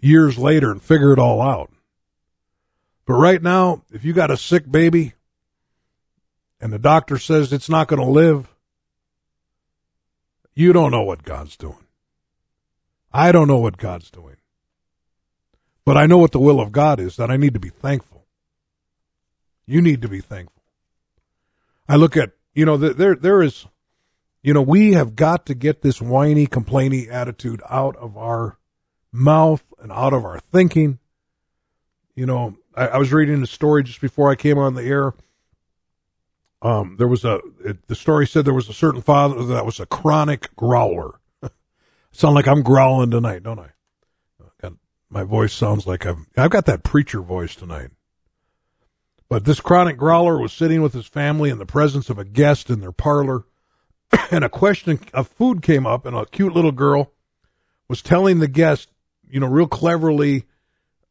[0.00, 1.70] years later and figure it all out.
[3.06, 5.14] But right now, if you got a sick baby
[6.60, 8.48] and the doctor says it's not going to live,
[10.54, 11.84] you don't know what God's doing.
[13.12, 14.36] I don't know what God's doing.
[15.84, 18.26] But I know what the will of God is, that I need to be thankful.
[19.66, 20.62] You need to be thankful.
[21.88, 23.66] I look at, you know, there, there is,
[24.42, 28.58] you know, we have got to get this whiny, complainy attitude out of our
[29.16, 30.98] mouth and out of our thinking.
[32.14, 35.14] You know, I, I was reading a story just before I came on the air.
[36.62, 39.78] Um, there was a, it, the story said there was a certain father that was
[39.78, 41.20] a chronic growler.
[42.12, 43.70] Sound like I'm growling tonight, don't I?
[45.08, 47.90] My voice sounds like I've, I've got that preacher voice tonight.
[49.28, 52.70] But this chronic growler was sitting with his family in the presence of a guest
[52.70, 53.44] in their parlor,
[54.30, 57.12] and a question of food came up, and a cute little girl
[57.88, 58.90] was telling the guest,
[59.30, 60.44] you know, real cleverly,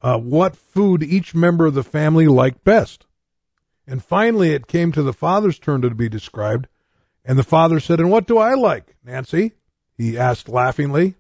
[0.01, 3.05] uh, what food each member of the family liked best.
[3.88, 6.68] And finally, it came to the father's turn to be described,
[7.24, 9.53] and the father said, And what do I like, Nancy?
[9.97, 11.16] He asked laughingly.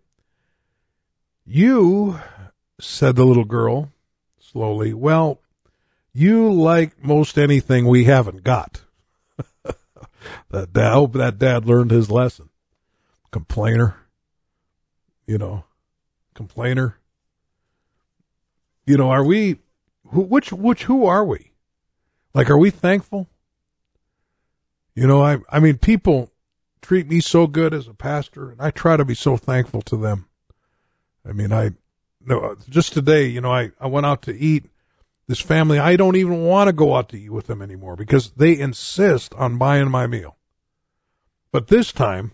[1.45, 2.19] You,
[2.79, 3.91] said the little girl
[4.39, 5.39] slowly, well,
[6.13, 8.81] you like most anything we haven't got.
[10.49, 12.49] that dad, I hope that dad learned his lesson.
[13.31, 13.95] Complainer.
[15.27, 15.63] You know,
[16.35, 16.99] complainer.
[18.85, 19.57] You know, are we,
[20.09, 21.51] who, which, which, who are we?
[22.33, 23.27] Like, are we thankful?
[24.93, 26.31] You know, I, I mean, people
[26.81, 29.97] treat me so good as a pastor, and I try to be so thankful to
[29.97, 30.27] them.
[31.27, 31.71] I mean, I,
[32.23, 34.65] no, just today, you know, I, I went out to eat
[35.27, 38.31] this family, I don't even want to go out to eat with them anymore because
[38.31, 40.37] they insist on buying my meal.
[41.51, 42.33] But this time,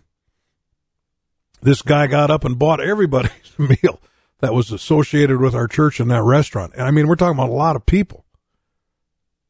[1.62, 4.02] this guy got up and bought everybody's meal
[4.40, 6.74] that was associated with our church in that restaurant.
[6.74, 8.26] And I mean, we're talking about a lot of people.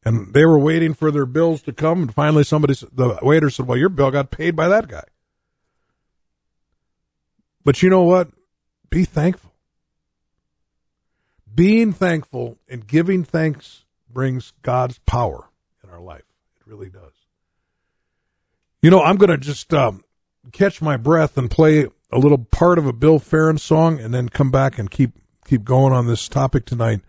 [0.03, 2.01] And they were waiting for their bills to come.
[2.01, 5.03] And finally, somebody, the waiter said, Well, your bill got paid by that guy.
[7.63, 8.29] But you know what?
[8.89, 9.51] Be thankful
[11.53, 15.49] being thankful and giving thanks brings God's power
[15.83, 16.25] in our life.
[16.59, 17.13] It really does.
[18.81, 20.03] You know, I'm going to just um,
[20.51, 24.29] catch my breath and play a little part of a Bill Farron song, and then
[24.29, 25.11] come back and keep
[25.45, 27.01] keep going on this topic tonight.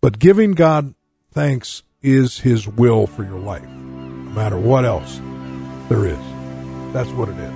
[0.00, 0.94] But giving God
[1.32, 5.20] thanks is His will for your life, no matter what else
[5.88, 6.18] there is.
[6.92, 7.54] That's what it is.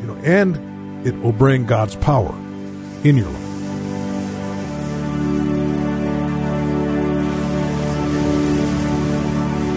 [0.00, 2.34] You know, and it will bring God's power
[3.04, 3.44] in your life.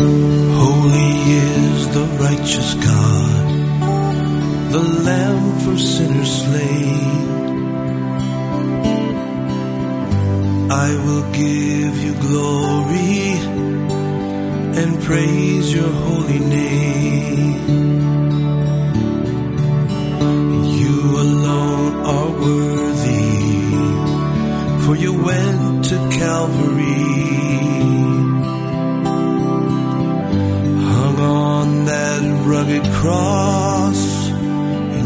[0.01, 3.60] Holy is the righteous God,
[4.71, 7.29] the Lamb for sinners slain.
[10.71, 13.33] I will give you glory
[14.79, 17.53] and praise your holy name.
[20.79, 23.25] You alone are worthy,
[24.85, 27.11] for you went to Calvary
[30.91, 33.70] Hung on that rugged cross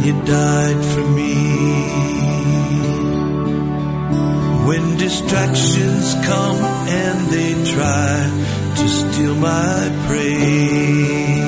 [0.06, 1.34] you died for me.
[4.68, 8.12] When distractions come and they try
[8.78, 11.46] to steal my praise.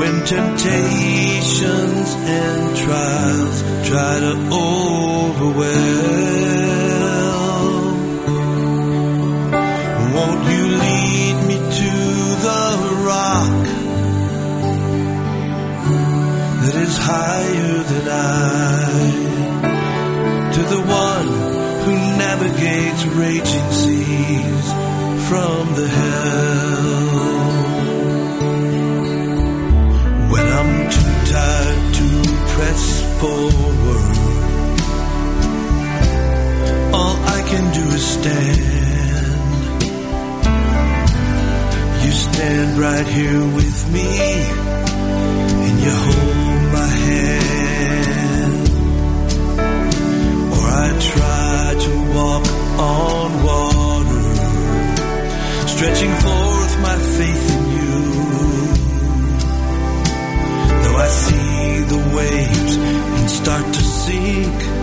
[0.00, 2.08] When temptations
[2.40, 6.07] and trials try to overwhelm
[23.18, 24.66] raging seas
[25.28, 26.98] from the hell.
[30.32, 32.08] When I'm too tired to
[32.54, 32.82] press
[33.20, 34.16] forward,
[36.94, 39.38] all I can do is stand.
[42.04, 44.08] You stand right here with me
[45.66, 48.68] and you hold my hand.
[50.54, 54.22] Or I try to walk on water,
[55.66, 58.00] stretching forth my faith in you.
[60.82, 64.77] Though I see the waves and start to sink,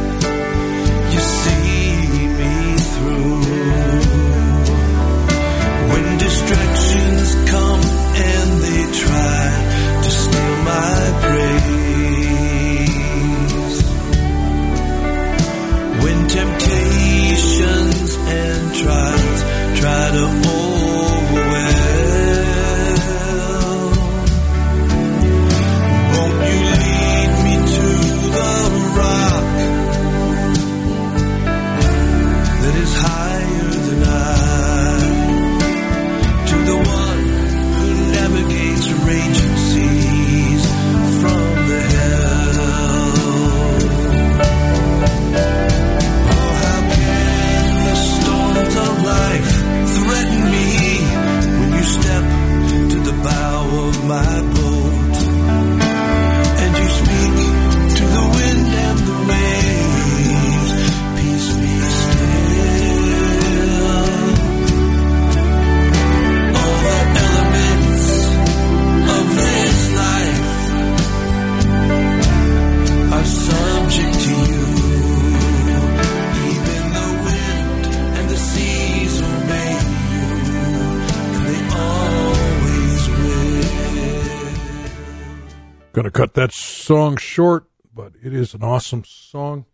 [87.35, 89.65] short, but it is an awesome song.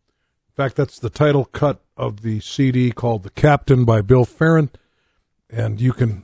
[0.49, 4.71] In fact, that's the title cut of the CD called "The Captain" by Bill Farron,
[5.47, 6.23] and you can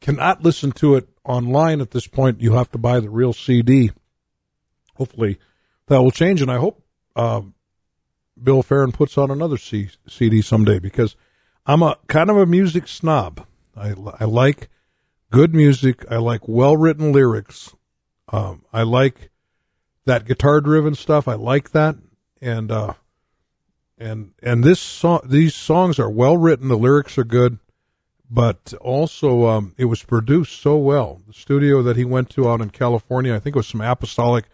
[0.00, 2.40] cannot listen to it online at this point.
[2.40, 3.90] You have to buy the real CD.
[4.94, 5.38] Hopefully,
[5.88, 6.82] that will change, and I hope
[7.14, 7.42] uh,
[8.42, 11.16] Bill Farron puts on another C- CD someday because
[11.66, 13.46] I'm a kind of a music snob.
[13.76, 14.70] I, I like
[15.30, 16.06] good music.
[16.10, 17.74] I like well written lyrics.
[18.28, 19.31] Um, I like
[20.04, 21.28] that guitar driven stuff.
[21.28, 21.96] I like that.
[22.40, 22.94] And, uh,
[23.98, 26.68] and, and this song, these songs are well written.
[26.68, 27.58] The lyrics are good,
[28.28, 31.20] but also, um, it was produced so well.
[31.26, 34.46] The studio that he went to out in California, I think it was some apostolic,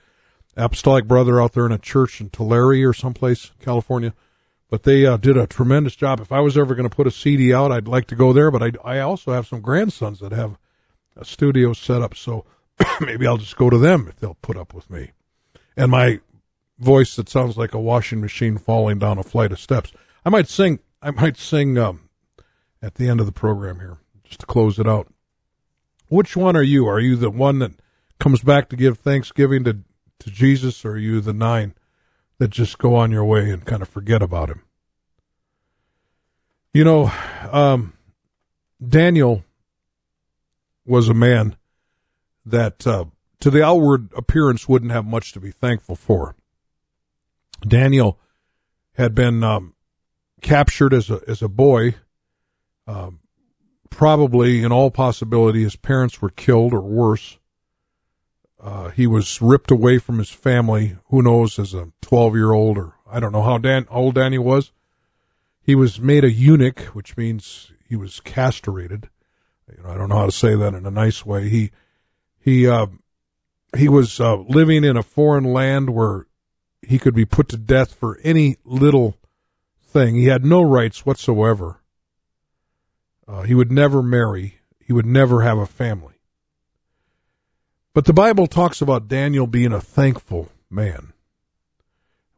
[0.56, 4.12] apostolic brother out there in a church in Tulare or someplace, California
[4.70, 6.20] but they uh, did a tremendous job.
[6.20, 8.50] If I was ever going to put a CD out, I'd like to go there.
[8.50, 10.58] But I, I also have some grandsons that have
[11.16, 12.44] a studio set up, so
[13.00, 15.12] maybe I'll just go to them if they'll put up with me.
[15.78, 16.20] And my
[16.78, 19.92] voice that sounds like a washing machine falling down a flight of steps.
[20.24, 20.80] I might sing.
[21.00, 22.08] I might sing um,
[22.82, 25.08] at the end of the program here, just to close it out.
[26.08, 26.86] Which one are you?
[26.88, 27.72] Are you the one that
[28.18, 29.78] comes back to give thanksgiving to
[30.20, 31.74] to Jesus, or are you the nine
[32.38, 34.62] that just go on your way and kind of forget about him.
[36.72, 37.12] You know,
[37.50, 37.94] um,
[38.86, 39.44] Daniel
[40.86, 41.56] was a man
[42.46, 43.06] that, uh,
[43.40, 46.34] to the outward appearance, wouldn't have much to be thankful for.
[47.66, 48.18] Daniel
[48.94, 49.74] had been um,
[50.40, 51.94] captured as a as a boy.
[52.86, 53.20] Um,
[53.90, 57.38] probably, in all possibility, his parents were killed or worse.
[58.60, 60.96] Uh, he was ripped away from his family.
[61.10, 64.38] Who knows, as a 12 year old, or I don't know how Dan, old Danny
[64.38, 64.72] was.
[65.60, 69.08] He was made a eunuch, which means he was castrated.
[69.70, 71.48] You know, I don't know how to say that in a nice way.
[71.48, 71.70] He,
[72.40, 72.86] he, uh,
[73.76, 76.26] he was uh, living in a foreign land where
[76.82, 79.16] he could be put to death for any little
[79.82, 80.14] thing.
[80.14, 81.80] He had no rights whatsoever.
[83.26, 84.60] Uh, he would never marry.
[84.80, 86.14] He would never have a family.
[87.92, 91.12] But the Bible talks about Daniel being a thankful man.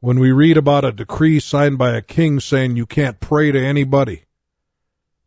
[0.01, 3.61] When we read about a decree signed by a king saying you can't pray to
[3.61, 4.25] anybody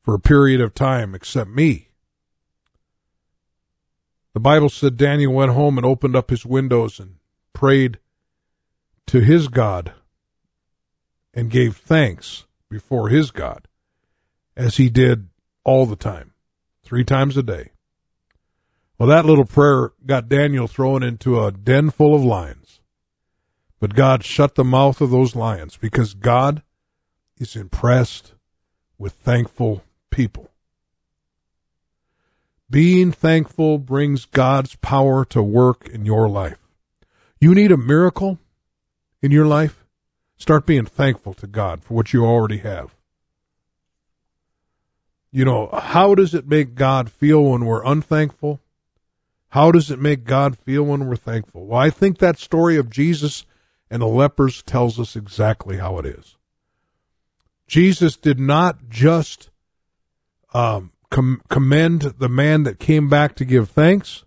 [0.02, 1.90] for a period of time except me,
[4.34, 7.16] the Bible said Daniel went home and opened up his windows and
[7.54, 8.00] prayed
[9.08, 9.94] to his God
[11.34, 13.68] and gave thanks before his God
[14.56, 15.28] as he did
[15.64, 16.34] all the time,
[16.84, 17.72] three times a day.
[18.98, 22.80] Well, that little prayer got Daniel thrown into a den full of lions.
[23.80, 26.64] But God shut the mouth of those lions because God
[27.38, 28.34] is impressed
[28.98, 30.53] with thankful people.
[32.74, 36.58] Being thankful brings God's power to work in your life.
[37.40, 38.40] You need a miracle
[39.22, 39.86] in your life?
[40.38, 42.96] Start being thankful to God for what you already have.
[45.32, 48.60] You know, how does it make God feel when we're unthankful?
[49.50, 51.68] How does it make God feel when we're thankful?
[51.68, 53.46] Well, I think that story of Jesus
[53.92, 56.38] and the lepers tells us exactly how it is.
[57.68, 59.52] Jesus did not just
[60.56, 64.24] um, com- commend the man that came back to give thanks,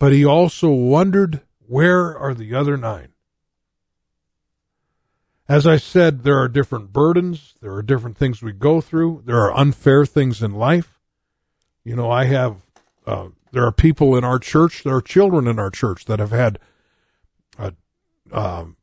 [0.00, 3.12] but he also wondered, where are the other nine?
[5.48, 7.54] As I said, there are different burdens.
[7.60, 9.22] There are different things we go through.
[9.24, 10.98] There are unfair things in life.
[11.84, 12.56] You know, I have
[13.06, 16.30] uh, there are people in our church, there are children in our church that have
[16.30, 16.58] had
[17.58, 17.72] uh,
[18.32, 18.76] um,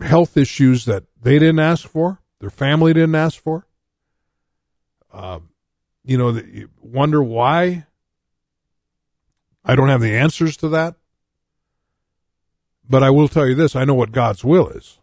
[0.00, 3.66] health issues that they didn't ask for, their family didn't ask for.
[5.14, 5.38] Uh,
[6.04, 7.86] you know, you wonder why.
[9.64, 10.96] I don't have the answers to that.
[12.88, 14.98] But I will tell you this I know what God's will is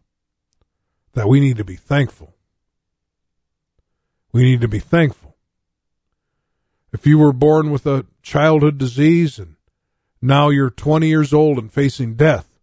[1.13, 2.35] that we need to be thankful.
[4.31, 5.35] We need to be thankful.
[6.93, 9.55] If you were born with a childhood disease and
[10.21, 12.59] now you're 20 years old and facing death,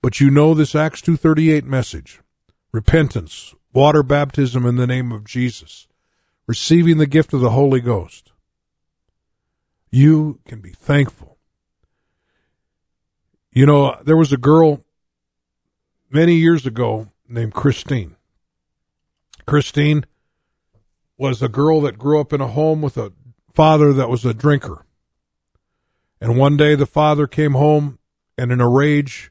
[0.00, 2.20] but you know this Acts 2:38 message,
[2.70, 5.87] repentance, water baptism in the name of Jesus,
[6.48, 8.32] receiving the gift of the Holy Ghost.
[9.90, 11.36] You can be thankful.
[13.52, 14.82] You know, there was a girl
[16.10, 18.16] many years ago named Christine.
[19.46, 20.06] Christine
[21.18, 23.12] was a girl that grew up in a home with a
[23.52, 24.86] father that was a drinker.
[26.20, 27.98] And one day the father came home
[28.38, 29.30] and in a rage,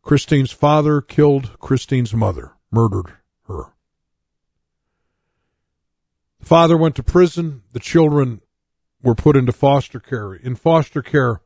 [0.00, 3.12] Christine's father killed Christine's mother, murdered
[3.46, 3.74] her.
[6.42, 7.62] The father went to prison.
[7.72, 8.40] The children
[9.00, 10.34] were put into foster care.
[10.34, 11.40] In foster care,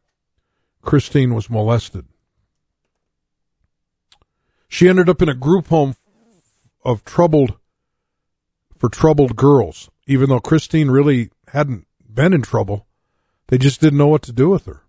[0.81, 2.07] Christine was molested.
[4.69, 5.97] She ended up in a group home
[6.83, 7.59] of troubled
[8.79, 12.87] for troubled girls, even though Christine really hadn't been in trouble.
[13.49, 14.83] They just didn't know what to do with her.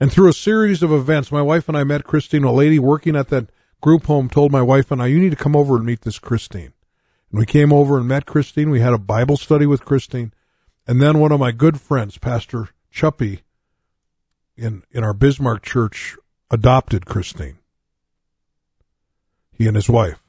[0.00, 2.42] And through a series of events, my wife and I met Christine.
[2.42, 3.50] A lady working at that
[3.80, 6.18] group home told my wife and I, you need to come over and meet this
[6.18, 6.72] Christine.
[7.32, 8.70] And we came over and met Christine.
[8.70, 10.32] We had a Bible study with Christine.
[10.86, 13.40] And then one of my good friends, Pastor Chuppy,
[14.56, 16.16] in, in our Bismarck church,
[16.50, 17.58] adopted Christine.
[19.50, 20.22] He and his wife.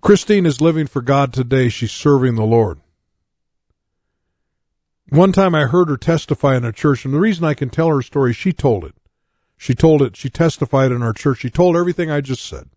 [0.00, 1.68] Christine is living for God today.
[1.68, 2.80] She's serving the Lord.
[5.10, 7.88] One time I heard her testify in a church, and the reason I can tell
[7.88, 8.94] her story, she told it.
[9.56, 11.40] She told it, she testified in our church.
[11.40, 12.70] She told everything I just said.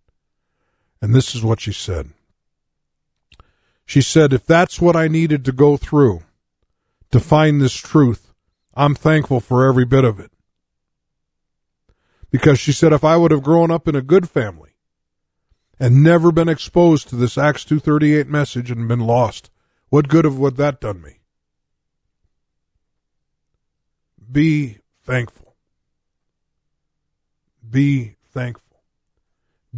[1.01, 2.09] And this is what she said.
[3.85, 6.23] She said, if that's what I needed to go through
[7.11, 8.33] to find this truth,
[8.73, 10.31] I'm thankful for every bit of it.
[12.31, 14.71] Because she said, if I would have grown up in a good family
[15.79, 19.51] and never been exposed to this Acts 238 message and been lost,
[19.89, 21.19] what good have would that done me?
[24.31, 25.55] Be thankful.
[27.69, 28.81] Be thankful.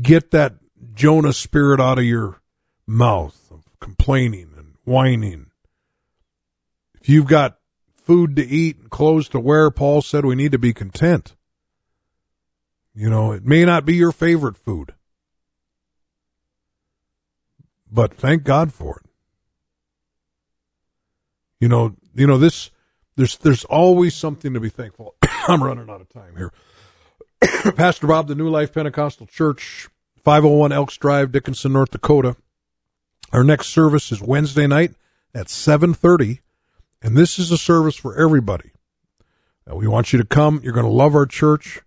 [0.02, 0.56] Get that
[0.94, 2.40] Jonah spirit out of your
[2.88, 3.45] mouth
[3.86, 5.52] complaining and whining.
[7.00, 7.60] If you've got
[7.94, 11.36] food to eat and clothes to wear, Paul said we need to be content.
[12.96, 14.96] You know, it may not be your favorite food,
[17.92, 19.12] but thank God for it.
[21.60, 22.72] You know, you know this
[23.16, 25.14] there's there's always something to be thankful.
[25.48, 26.52] I'm running out of time here.
[27.76, 29.90] Pastor Bob, the New Life Pentecostal Church,
[30.24, 32.36] 501 Elks Drive, Dickinson, North Dakota.
[33.36, 34.94] Our next service is Wednesday night
[35.34, 36.40] at 7:30,
[37.02, 38.72] and this is a service for everybody.
[39.68, 40.62] Now, we want you to come.
[40.64, 41.82] You're going to love our church.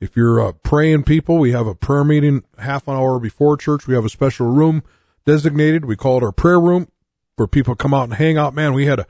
[0.00, 3.86] If you're uh, praying people, we have a prayer meeting half an hour before church.
[3.86, 4.82] We have a special room
[5.24, 5.86] designated.
[5.86, 6.88] We call it our prayer room
[7.36, 8.52] where people come out and hang out.
[8.52, 9.06] Man, we had a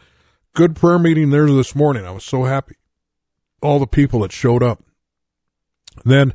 [0.55, 2.07] good prayer meeting there this morning.
[2.07, 2.77] I was so happy.
[3.61, 4.85] All the people that showed up.
[6.05, 6.33] Then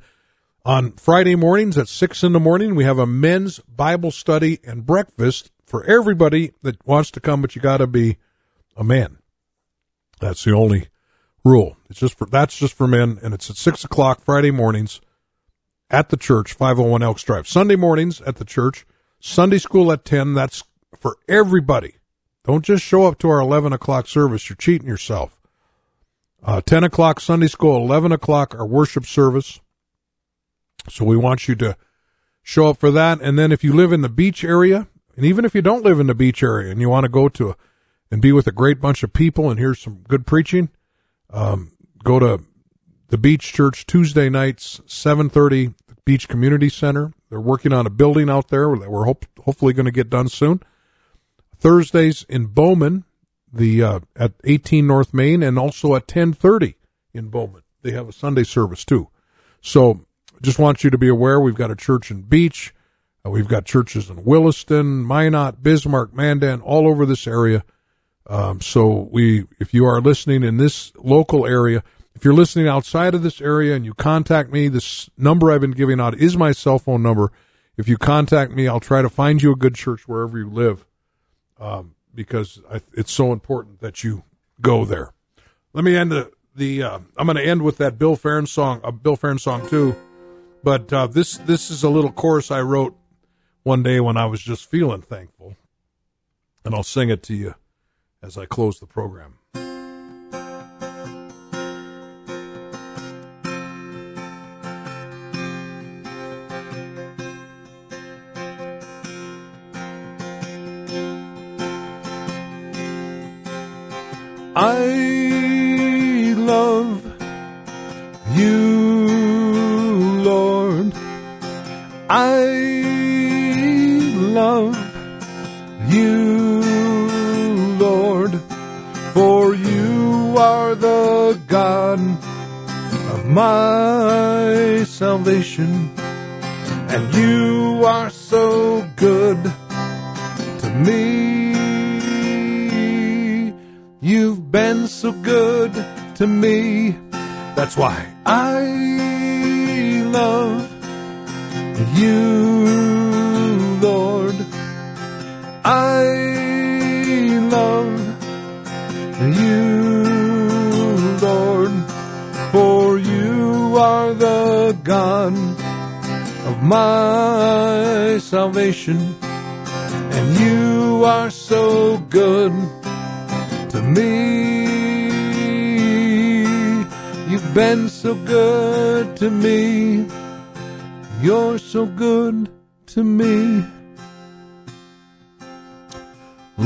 [0.68, 4.86] on Friday mornings at six in the morning, we have a men's Bible study and
[4.86, 8.18] breakfast for everybody that wants to come, but you got to be
[8.76, 9.20] a man.
[10.20, 10.90] That's the only
[11.46, 11.78] rule.
[11.90, 15.00] It's just for that's just for men, and it's at six o'clock Friday mornings
[15.90, 17.48] at the church, five hundred one Elks Drive.
[17.48, 18.86] Sunday mornings at the church.
[19.22, 20.34] Sunday school at ten.
[20.34, 20.66] That's
[20.98, 21.96] for everybody.
[22.44, 24.50] Don't just show up to our 11 o'clock service.
[24.50, 25.38] You're cheating yourself.
[26.42, 29.60] Uh, 10 o'clock Sunday school, 11 o'clock our worship service.
[30.90, 31.78] So we want you to
[32.42, 33.22] show up for that.
[33.22, 36.00] And then if you live in the beach area, and even if you don't live
[36.00, 37.56] in the beach area and you want to go to a,
[38.10, 40.70] and be with a great bunch of people and hear some good preaching,
[41.30, 41.74] um,
[42.04, 42.42] go to
[43.10, 45.74] the Beach Church Tuesday nights, 7:30,
[46.06, 47.14] Beach Community Center.
[47.30, 50.30] They're working on a building out there that we're hope, hopefully going to get done
[50.30, 50.62] soon.
[51.60, 53.04] Thursdays in Bowman,
[53.52, 56.76] the uh, at 18 North Main, and also at 10:30
[57.14, 57.64] in Bowman.
[57.82, 59.10] They have a Sunday service too.
[59.62, 60.06] So
[60.42, 61.40] just want you to be aware.
[61.40, 62.74] We've got a church in Beach.
[63.26, 67.64] Uh, we've got churches in Williston, Minot, Bismarck, Mandan, all over this area.
[68.28, 71.84] Um, so we, if you are listening in this local area,
[72.14, 75.72] if you're listening outside of this area and you contact me, this number I've been
[75.72, 77.32] giving out is my cell phone number.
[77.78, 80.86] If you contact me, I'll try to find you a good church wherever you live
[81.60, 84.24] um, because I, it's so important that you
[84.60, 85.14] go there.
[85.74, 86.84] Let me end the the.
[86.84, 89.70] Uh, I'm going to end with that Bill Farron song, a uh, Bill Farron song
[89.70, 89.96] too,
[90.68, 92.94] but uh, this this is a little chorus I wrote
[93.64, 95.56] one day when I was just feeling thankful,
[96.66, 97.56] and I'll sing it to you
[98.22, 99.36] as I close the program.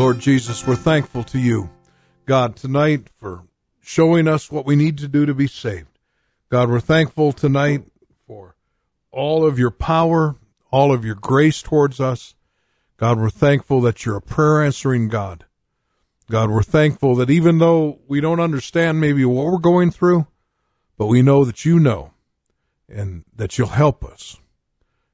[0.01, 1.69] Lord Jesus, we're thankful to you,
[2.25, 3.43] God, tonight for
[3.81, 5.99] showing us what we need to do to be saved.
[6.49, 7.83] God, we're thankful tonight
[8.25, 8.55] for
[9.11, 10.37] all of your power,
[10.71, 12.33] all of your grace towards us.
[12.97, 15.45] God, we're thankful that you're a prayer answering God.
[16.31, 20.25] God, we're thankful that even though we don't understand maybe what we're going through,
[20.97, 22.09] but we know that you know
[22.89, 24.39] and that you'll help us.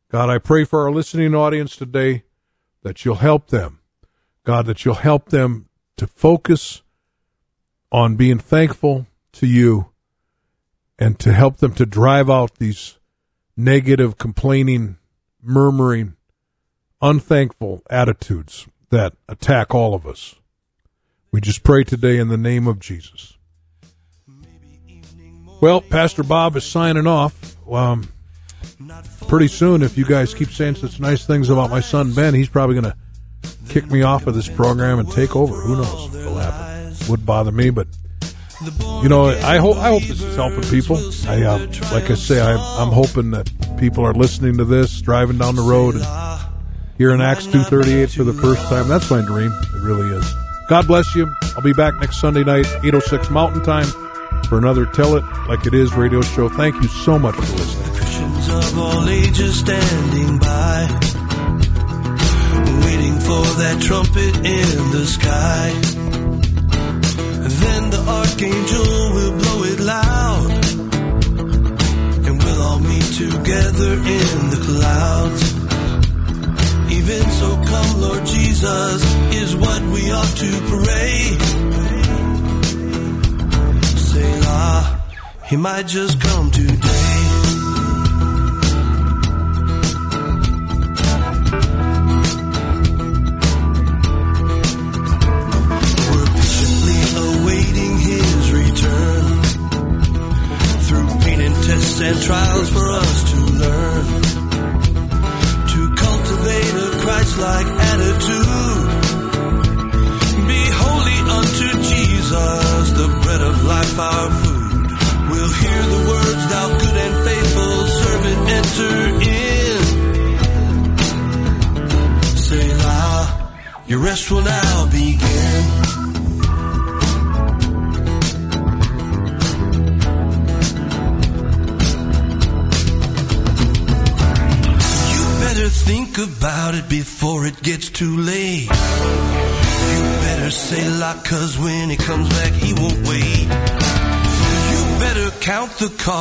[0.10, 2.24] God, I pray for our listening audience today
[2.84, 3.77] that you'll help them.
[4.48, 5.68] God, that you'll help them
[5.98, 6.82] to focus
[7.92, 9.88] on being thankful to you
[10.98, 12.98] and to help them to drive out these
[13.58, 14.96] negative, complaining,
[15.44, 16.16] murmuring,
[17.02, 20.36] unthankful attitudes that attack all of us.
[21.30, 23.34] We just pray today in the name of Jesus.
[25.60, 27.58] Well, Pastor Bob is signing off.
[27.70, 28.08] Um,
[29.28, 32.48] pretty soon, if you guys keep saying such nice things about my son Ben, he's
[32.48, 32.98] probably going to
[33.70, 35.56] kick me off of this program and take over.
[35.56, 36.96] Who knows what'll happen?
[37.10, 37.88] Would bother me, but
[39.04, 40.98] you know, I hope I hope this is helping people.
[41.28, 41.60] I uh,
[41.92, 45.62] like I say, I, I'm hoping that people are listening to this, driving down the
[45.62, 46.06] road, and
[46.98, 48.88] hearing Acts two thirty eight for the first time.
[48.88, 49.52] That's my dream.
[49.52, 50.34] It really is.
[50.70, 51.32] God bless you.
[51.56, 53.86] I'll be back next Sunday night, eight oh six Mountain Time,
[54.50, 56.50] for another Tell It Like It Is radio show.
[56.50, 57.88] Thank you so much for listening.
[63.28, 65.68] For that trumpet in the sky.
[67.62, 70.52] Then the archangel will blow it loud,
[72.26, 75.44] and we'll all meet together in the clouds.
[76.98, 79.00] Even so, come, Lord Jesus,
[79.42, 81.18] is what we ought to pray.
[84.10, 85.02] Say, Selah,
[85.50, 87.07] He might just come today.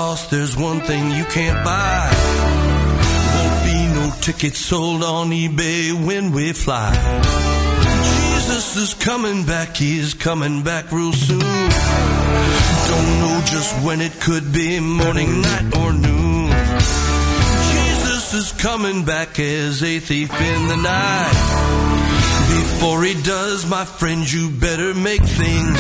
[0.07, 2.09] Cost, there's one thing you can't buy.
[3.34, 6.92] Won't be no tickets sold on eBay when we fly.
[8.12, 11.40] Jesus is coming back, he's coming back real soon.
[12.90, 16.50] Don't know just when it could be, morning, night, or noon.
[17.72, 21.38] Jesus is coming back as a thief in the night.
[22.59, 25.78] Before he does, my friend, you better make things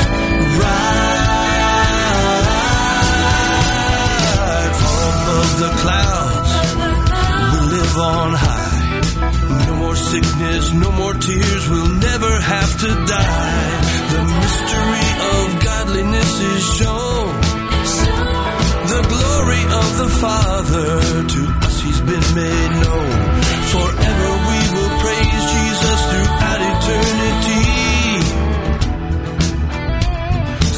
[0.62, 1.25] right.
[5.46, 6.52] Above the clouds,
[7.52, 9.66] we live on high.
[9.66, 13.80] No more sickness, no more tears, we'll never have to die.
[14.12, 17.40] The mystery of godliness is shown.
[18.94, 21.00] The glory of the Father,
[21.34, 23.10] to us he's been made known.
[23.74, 27.66] Forever we will praise Jesus throughout eternity.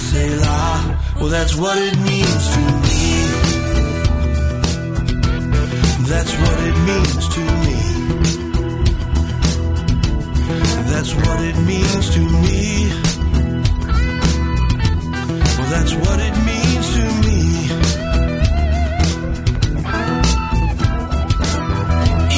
[0.08, 0.78] Selah,
[1.20, 2.57] well that's what it means
[6.08, 7.76] That's what it means to me.
[10.88, 12.88] That's what it means to me.
[15.58, 17.40] Well, that's what it means to me.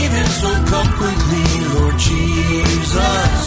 [0.02, 1.48] Even so, come quickly,
[1.78, 3.46] Lord Jesus.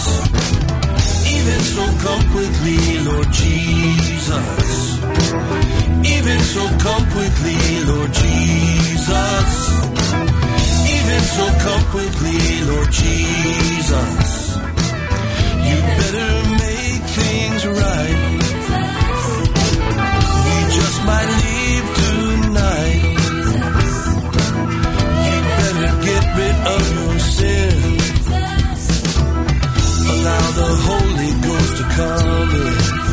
[1.35, 5.03] Even so, come quickly, Lord Jesus.
[6.15, 9.92] Even so, come quickly, Lord Jesus
[11.15, 12.41] it so completely,
[12.71, 14.55] Lord Jesus.
[15.67, 16.33] You better
[16.63, 18.19] make things right.
[20.45, 23.03] We just might leave tonight.
[25.25, 27.77] You better get rid of your sin.
[30.13, 33.12] Allow the Holy Ghost to come in.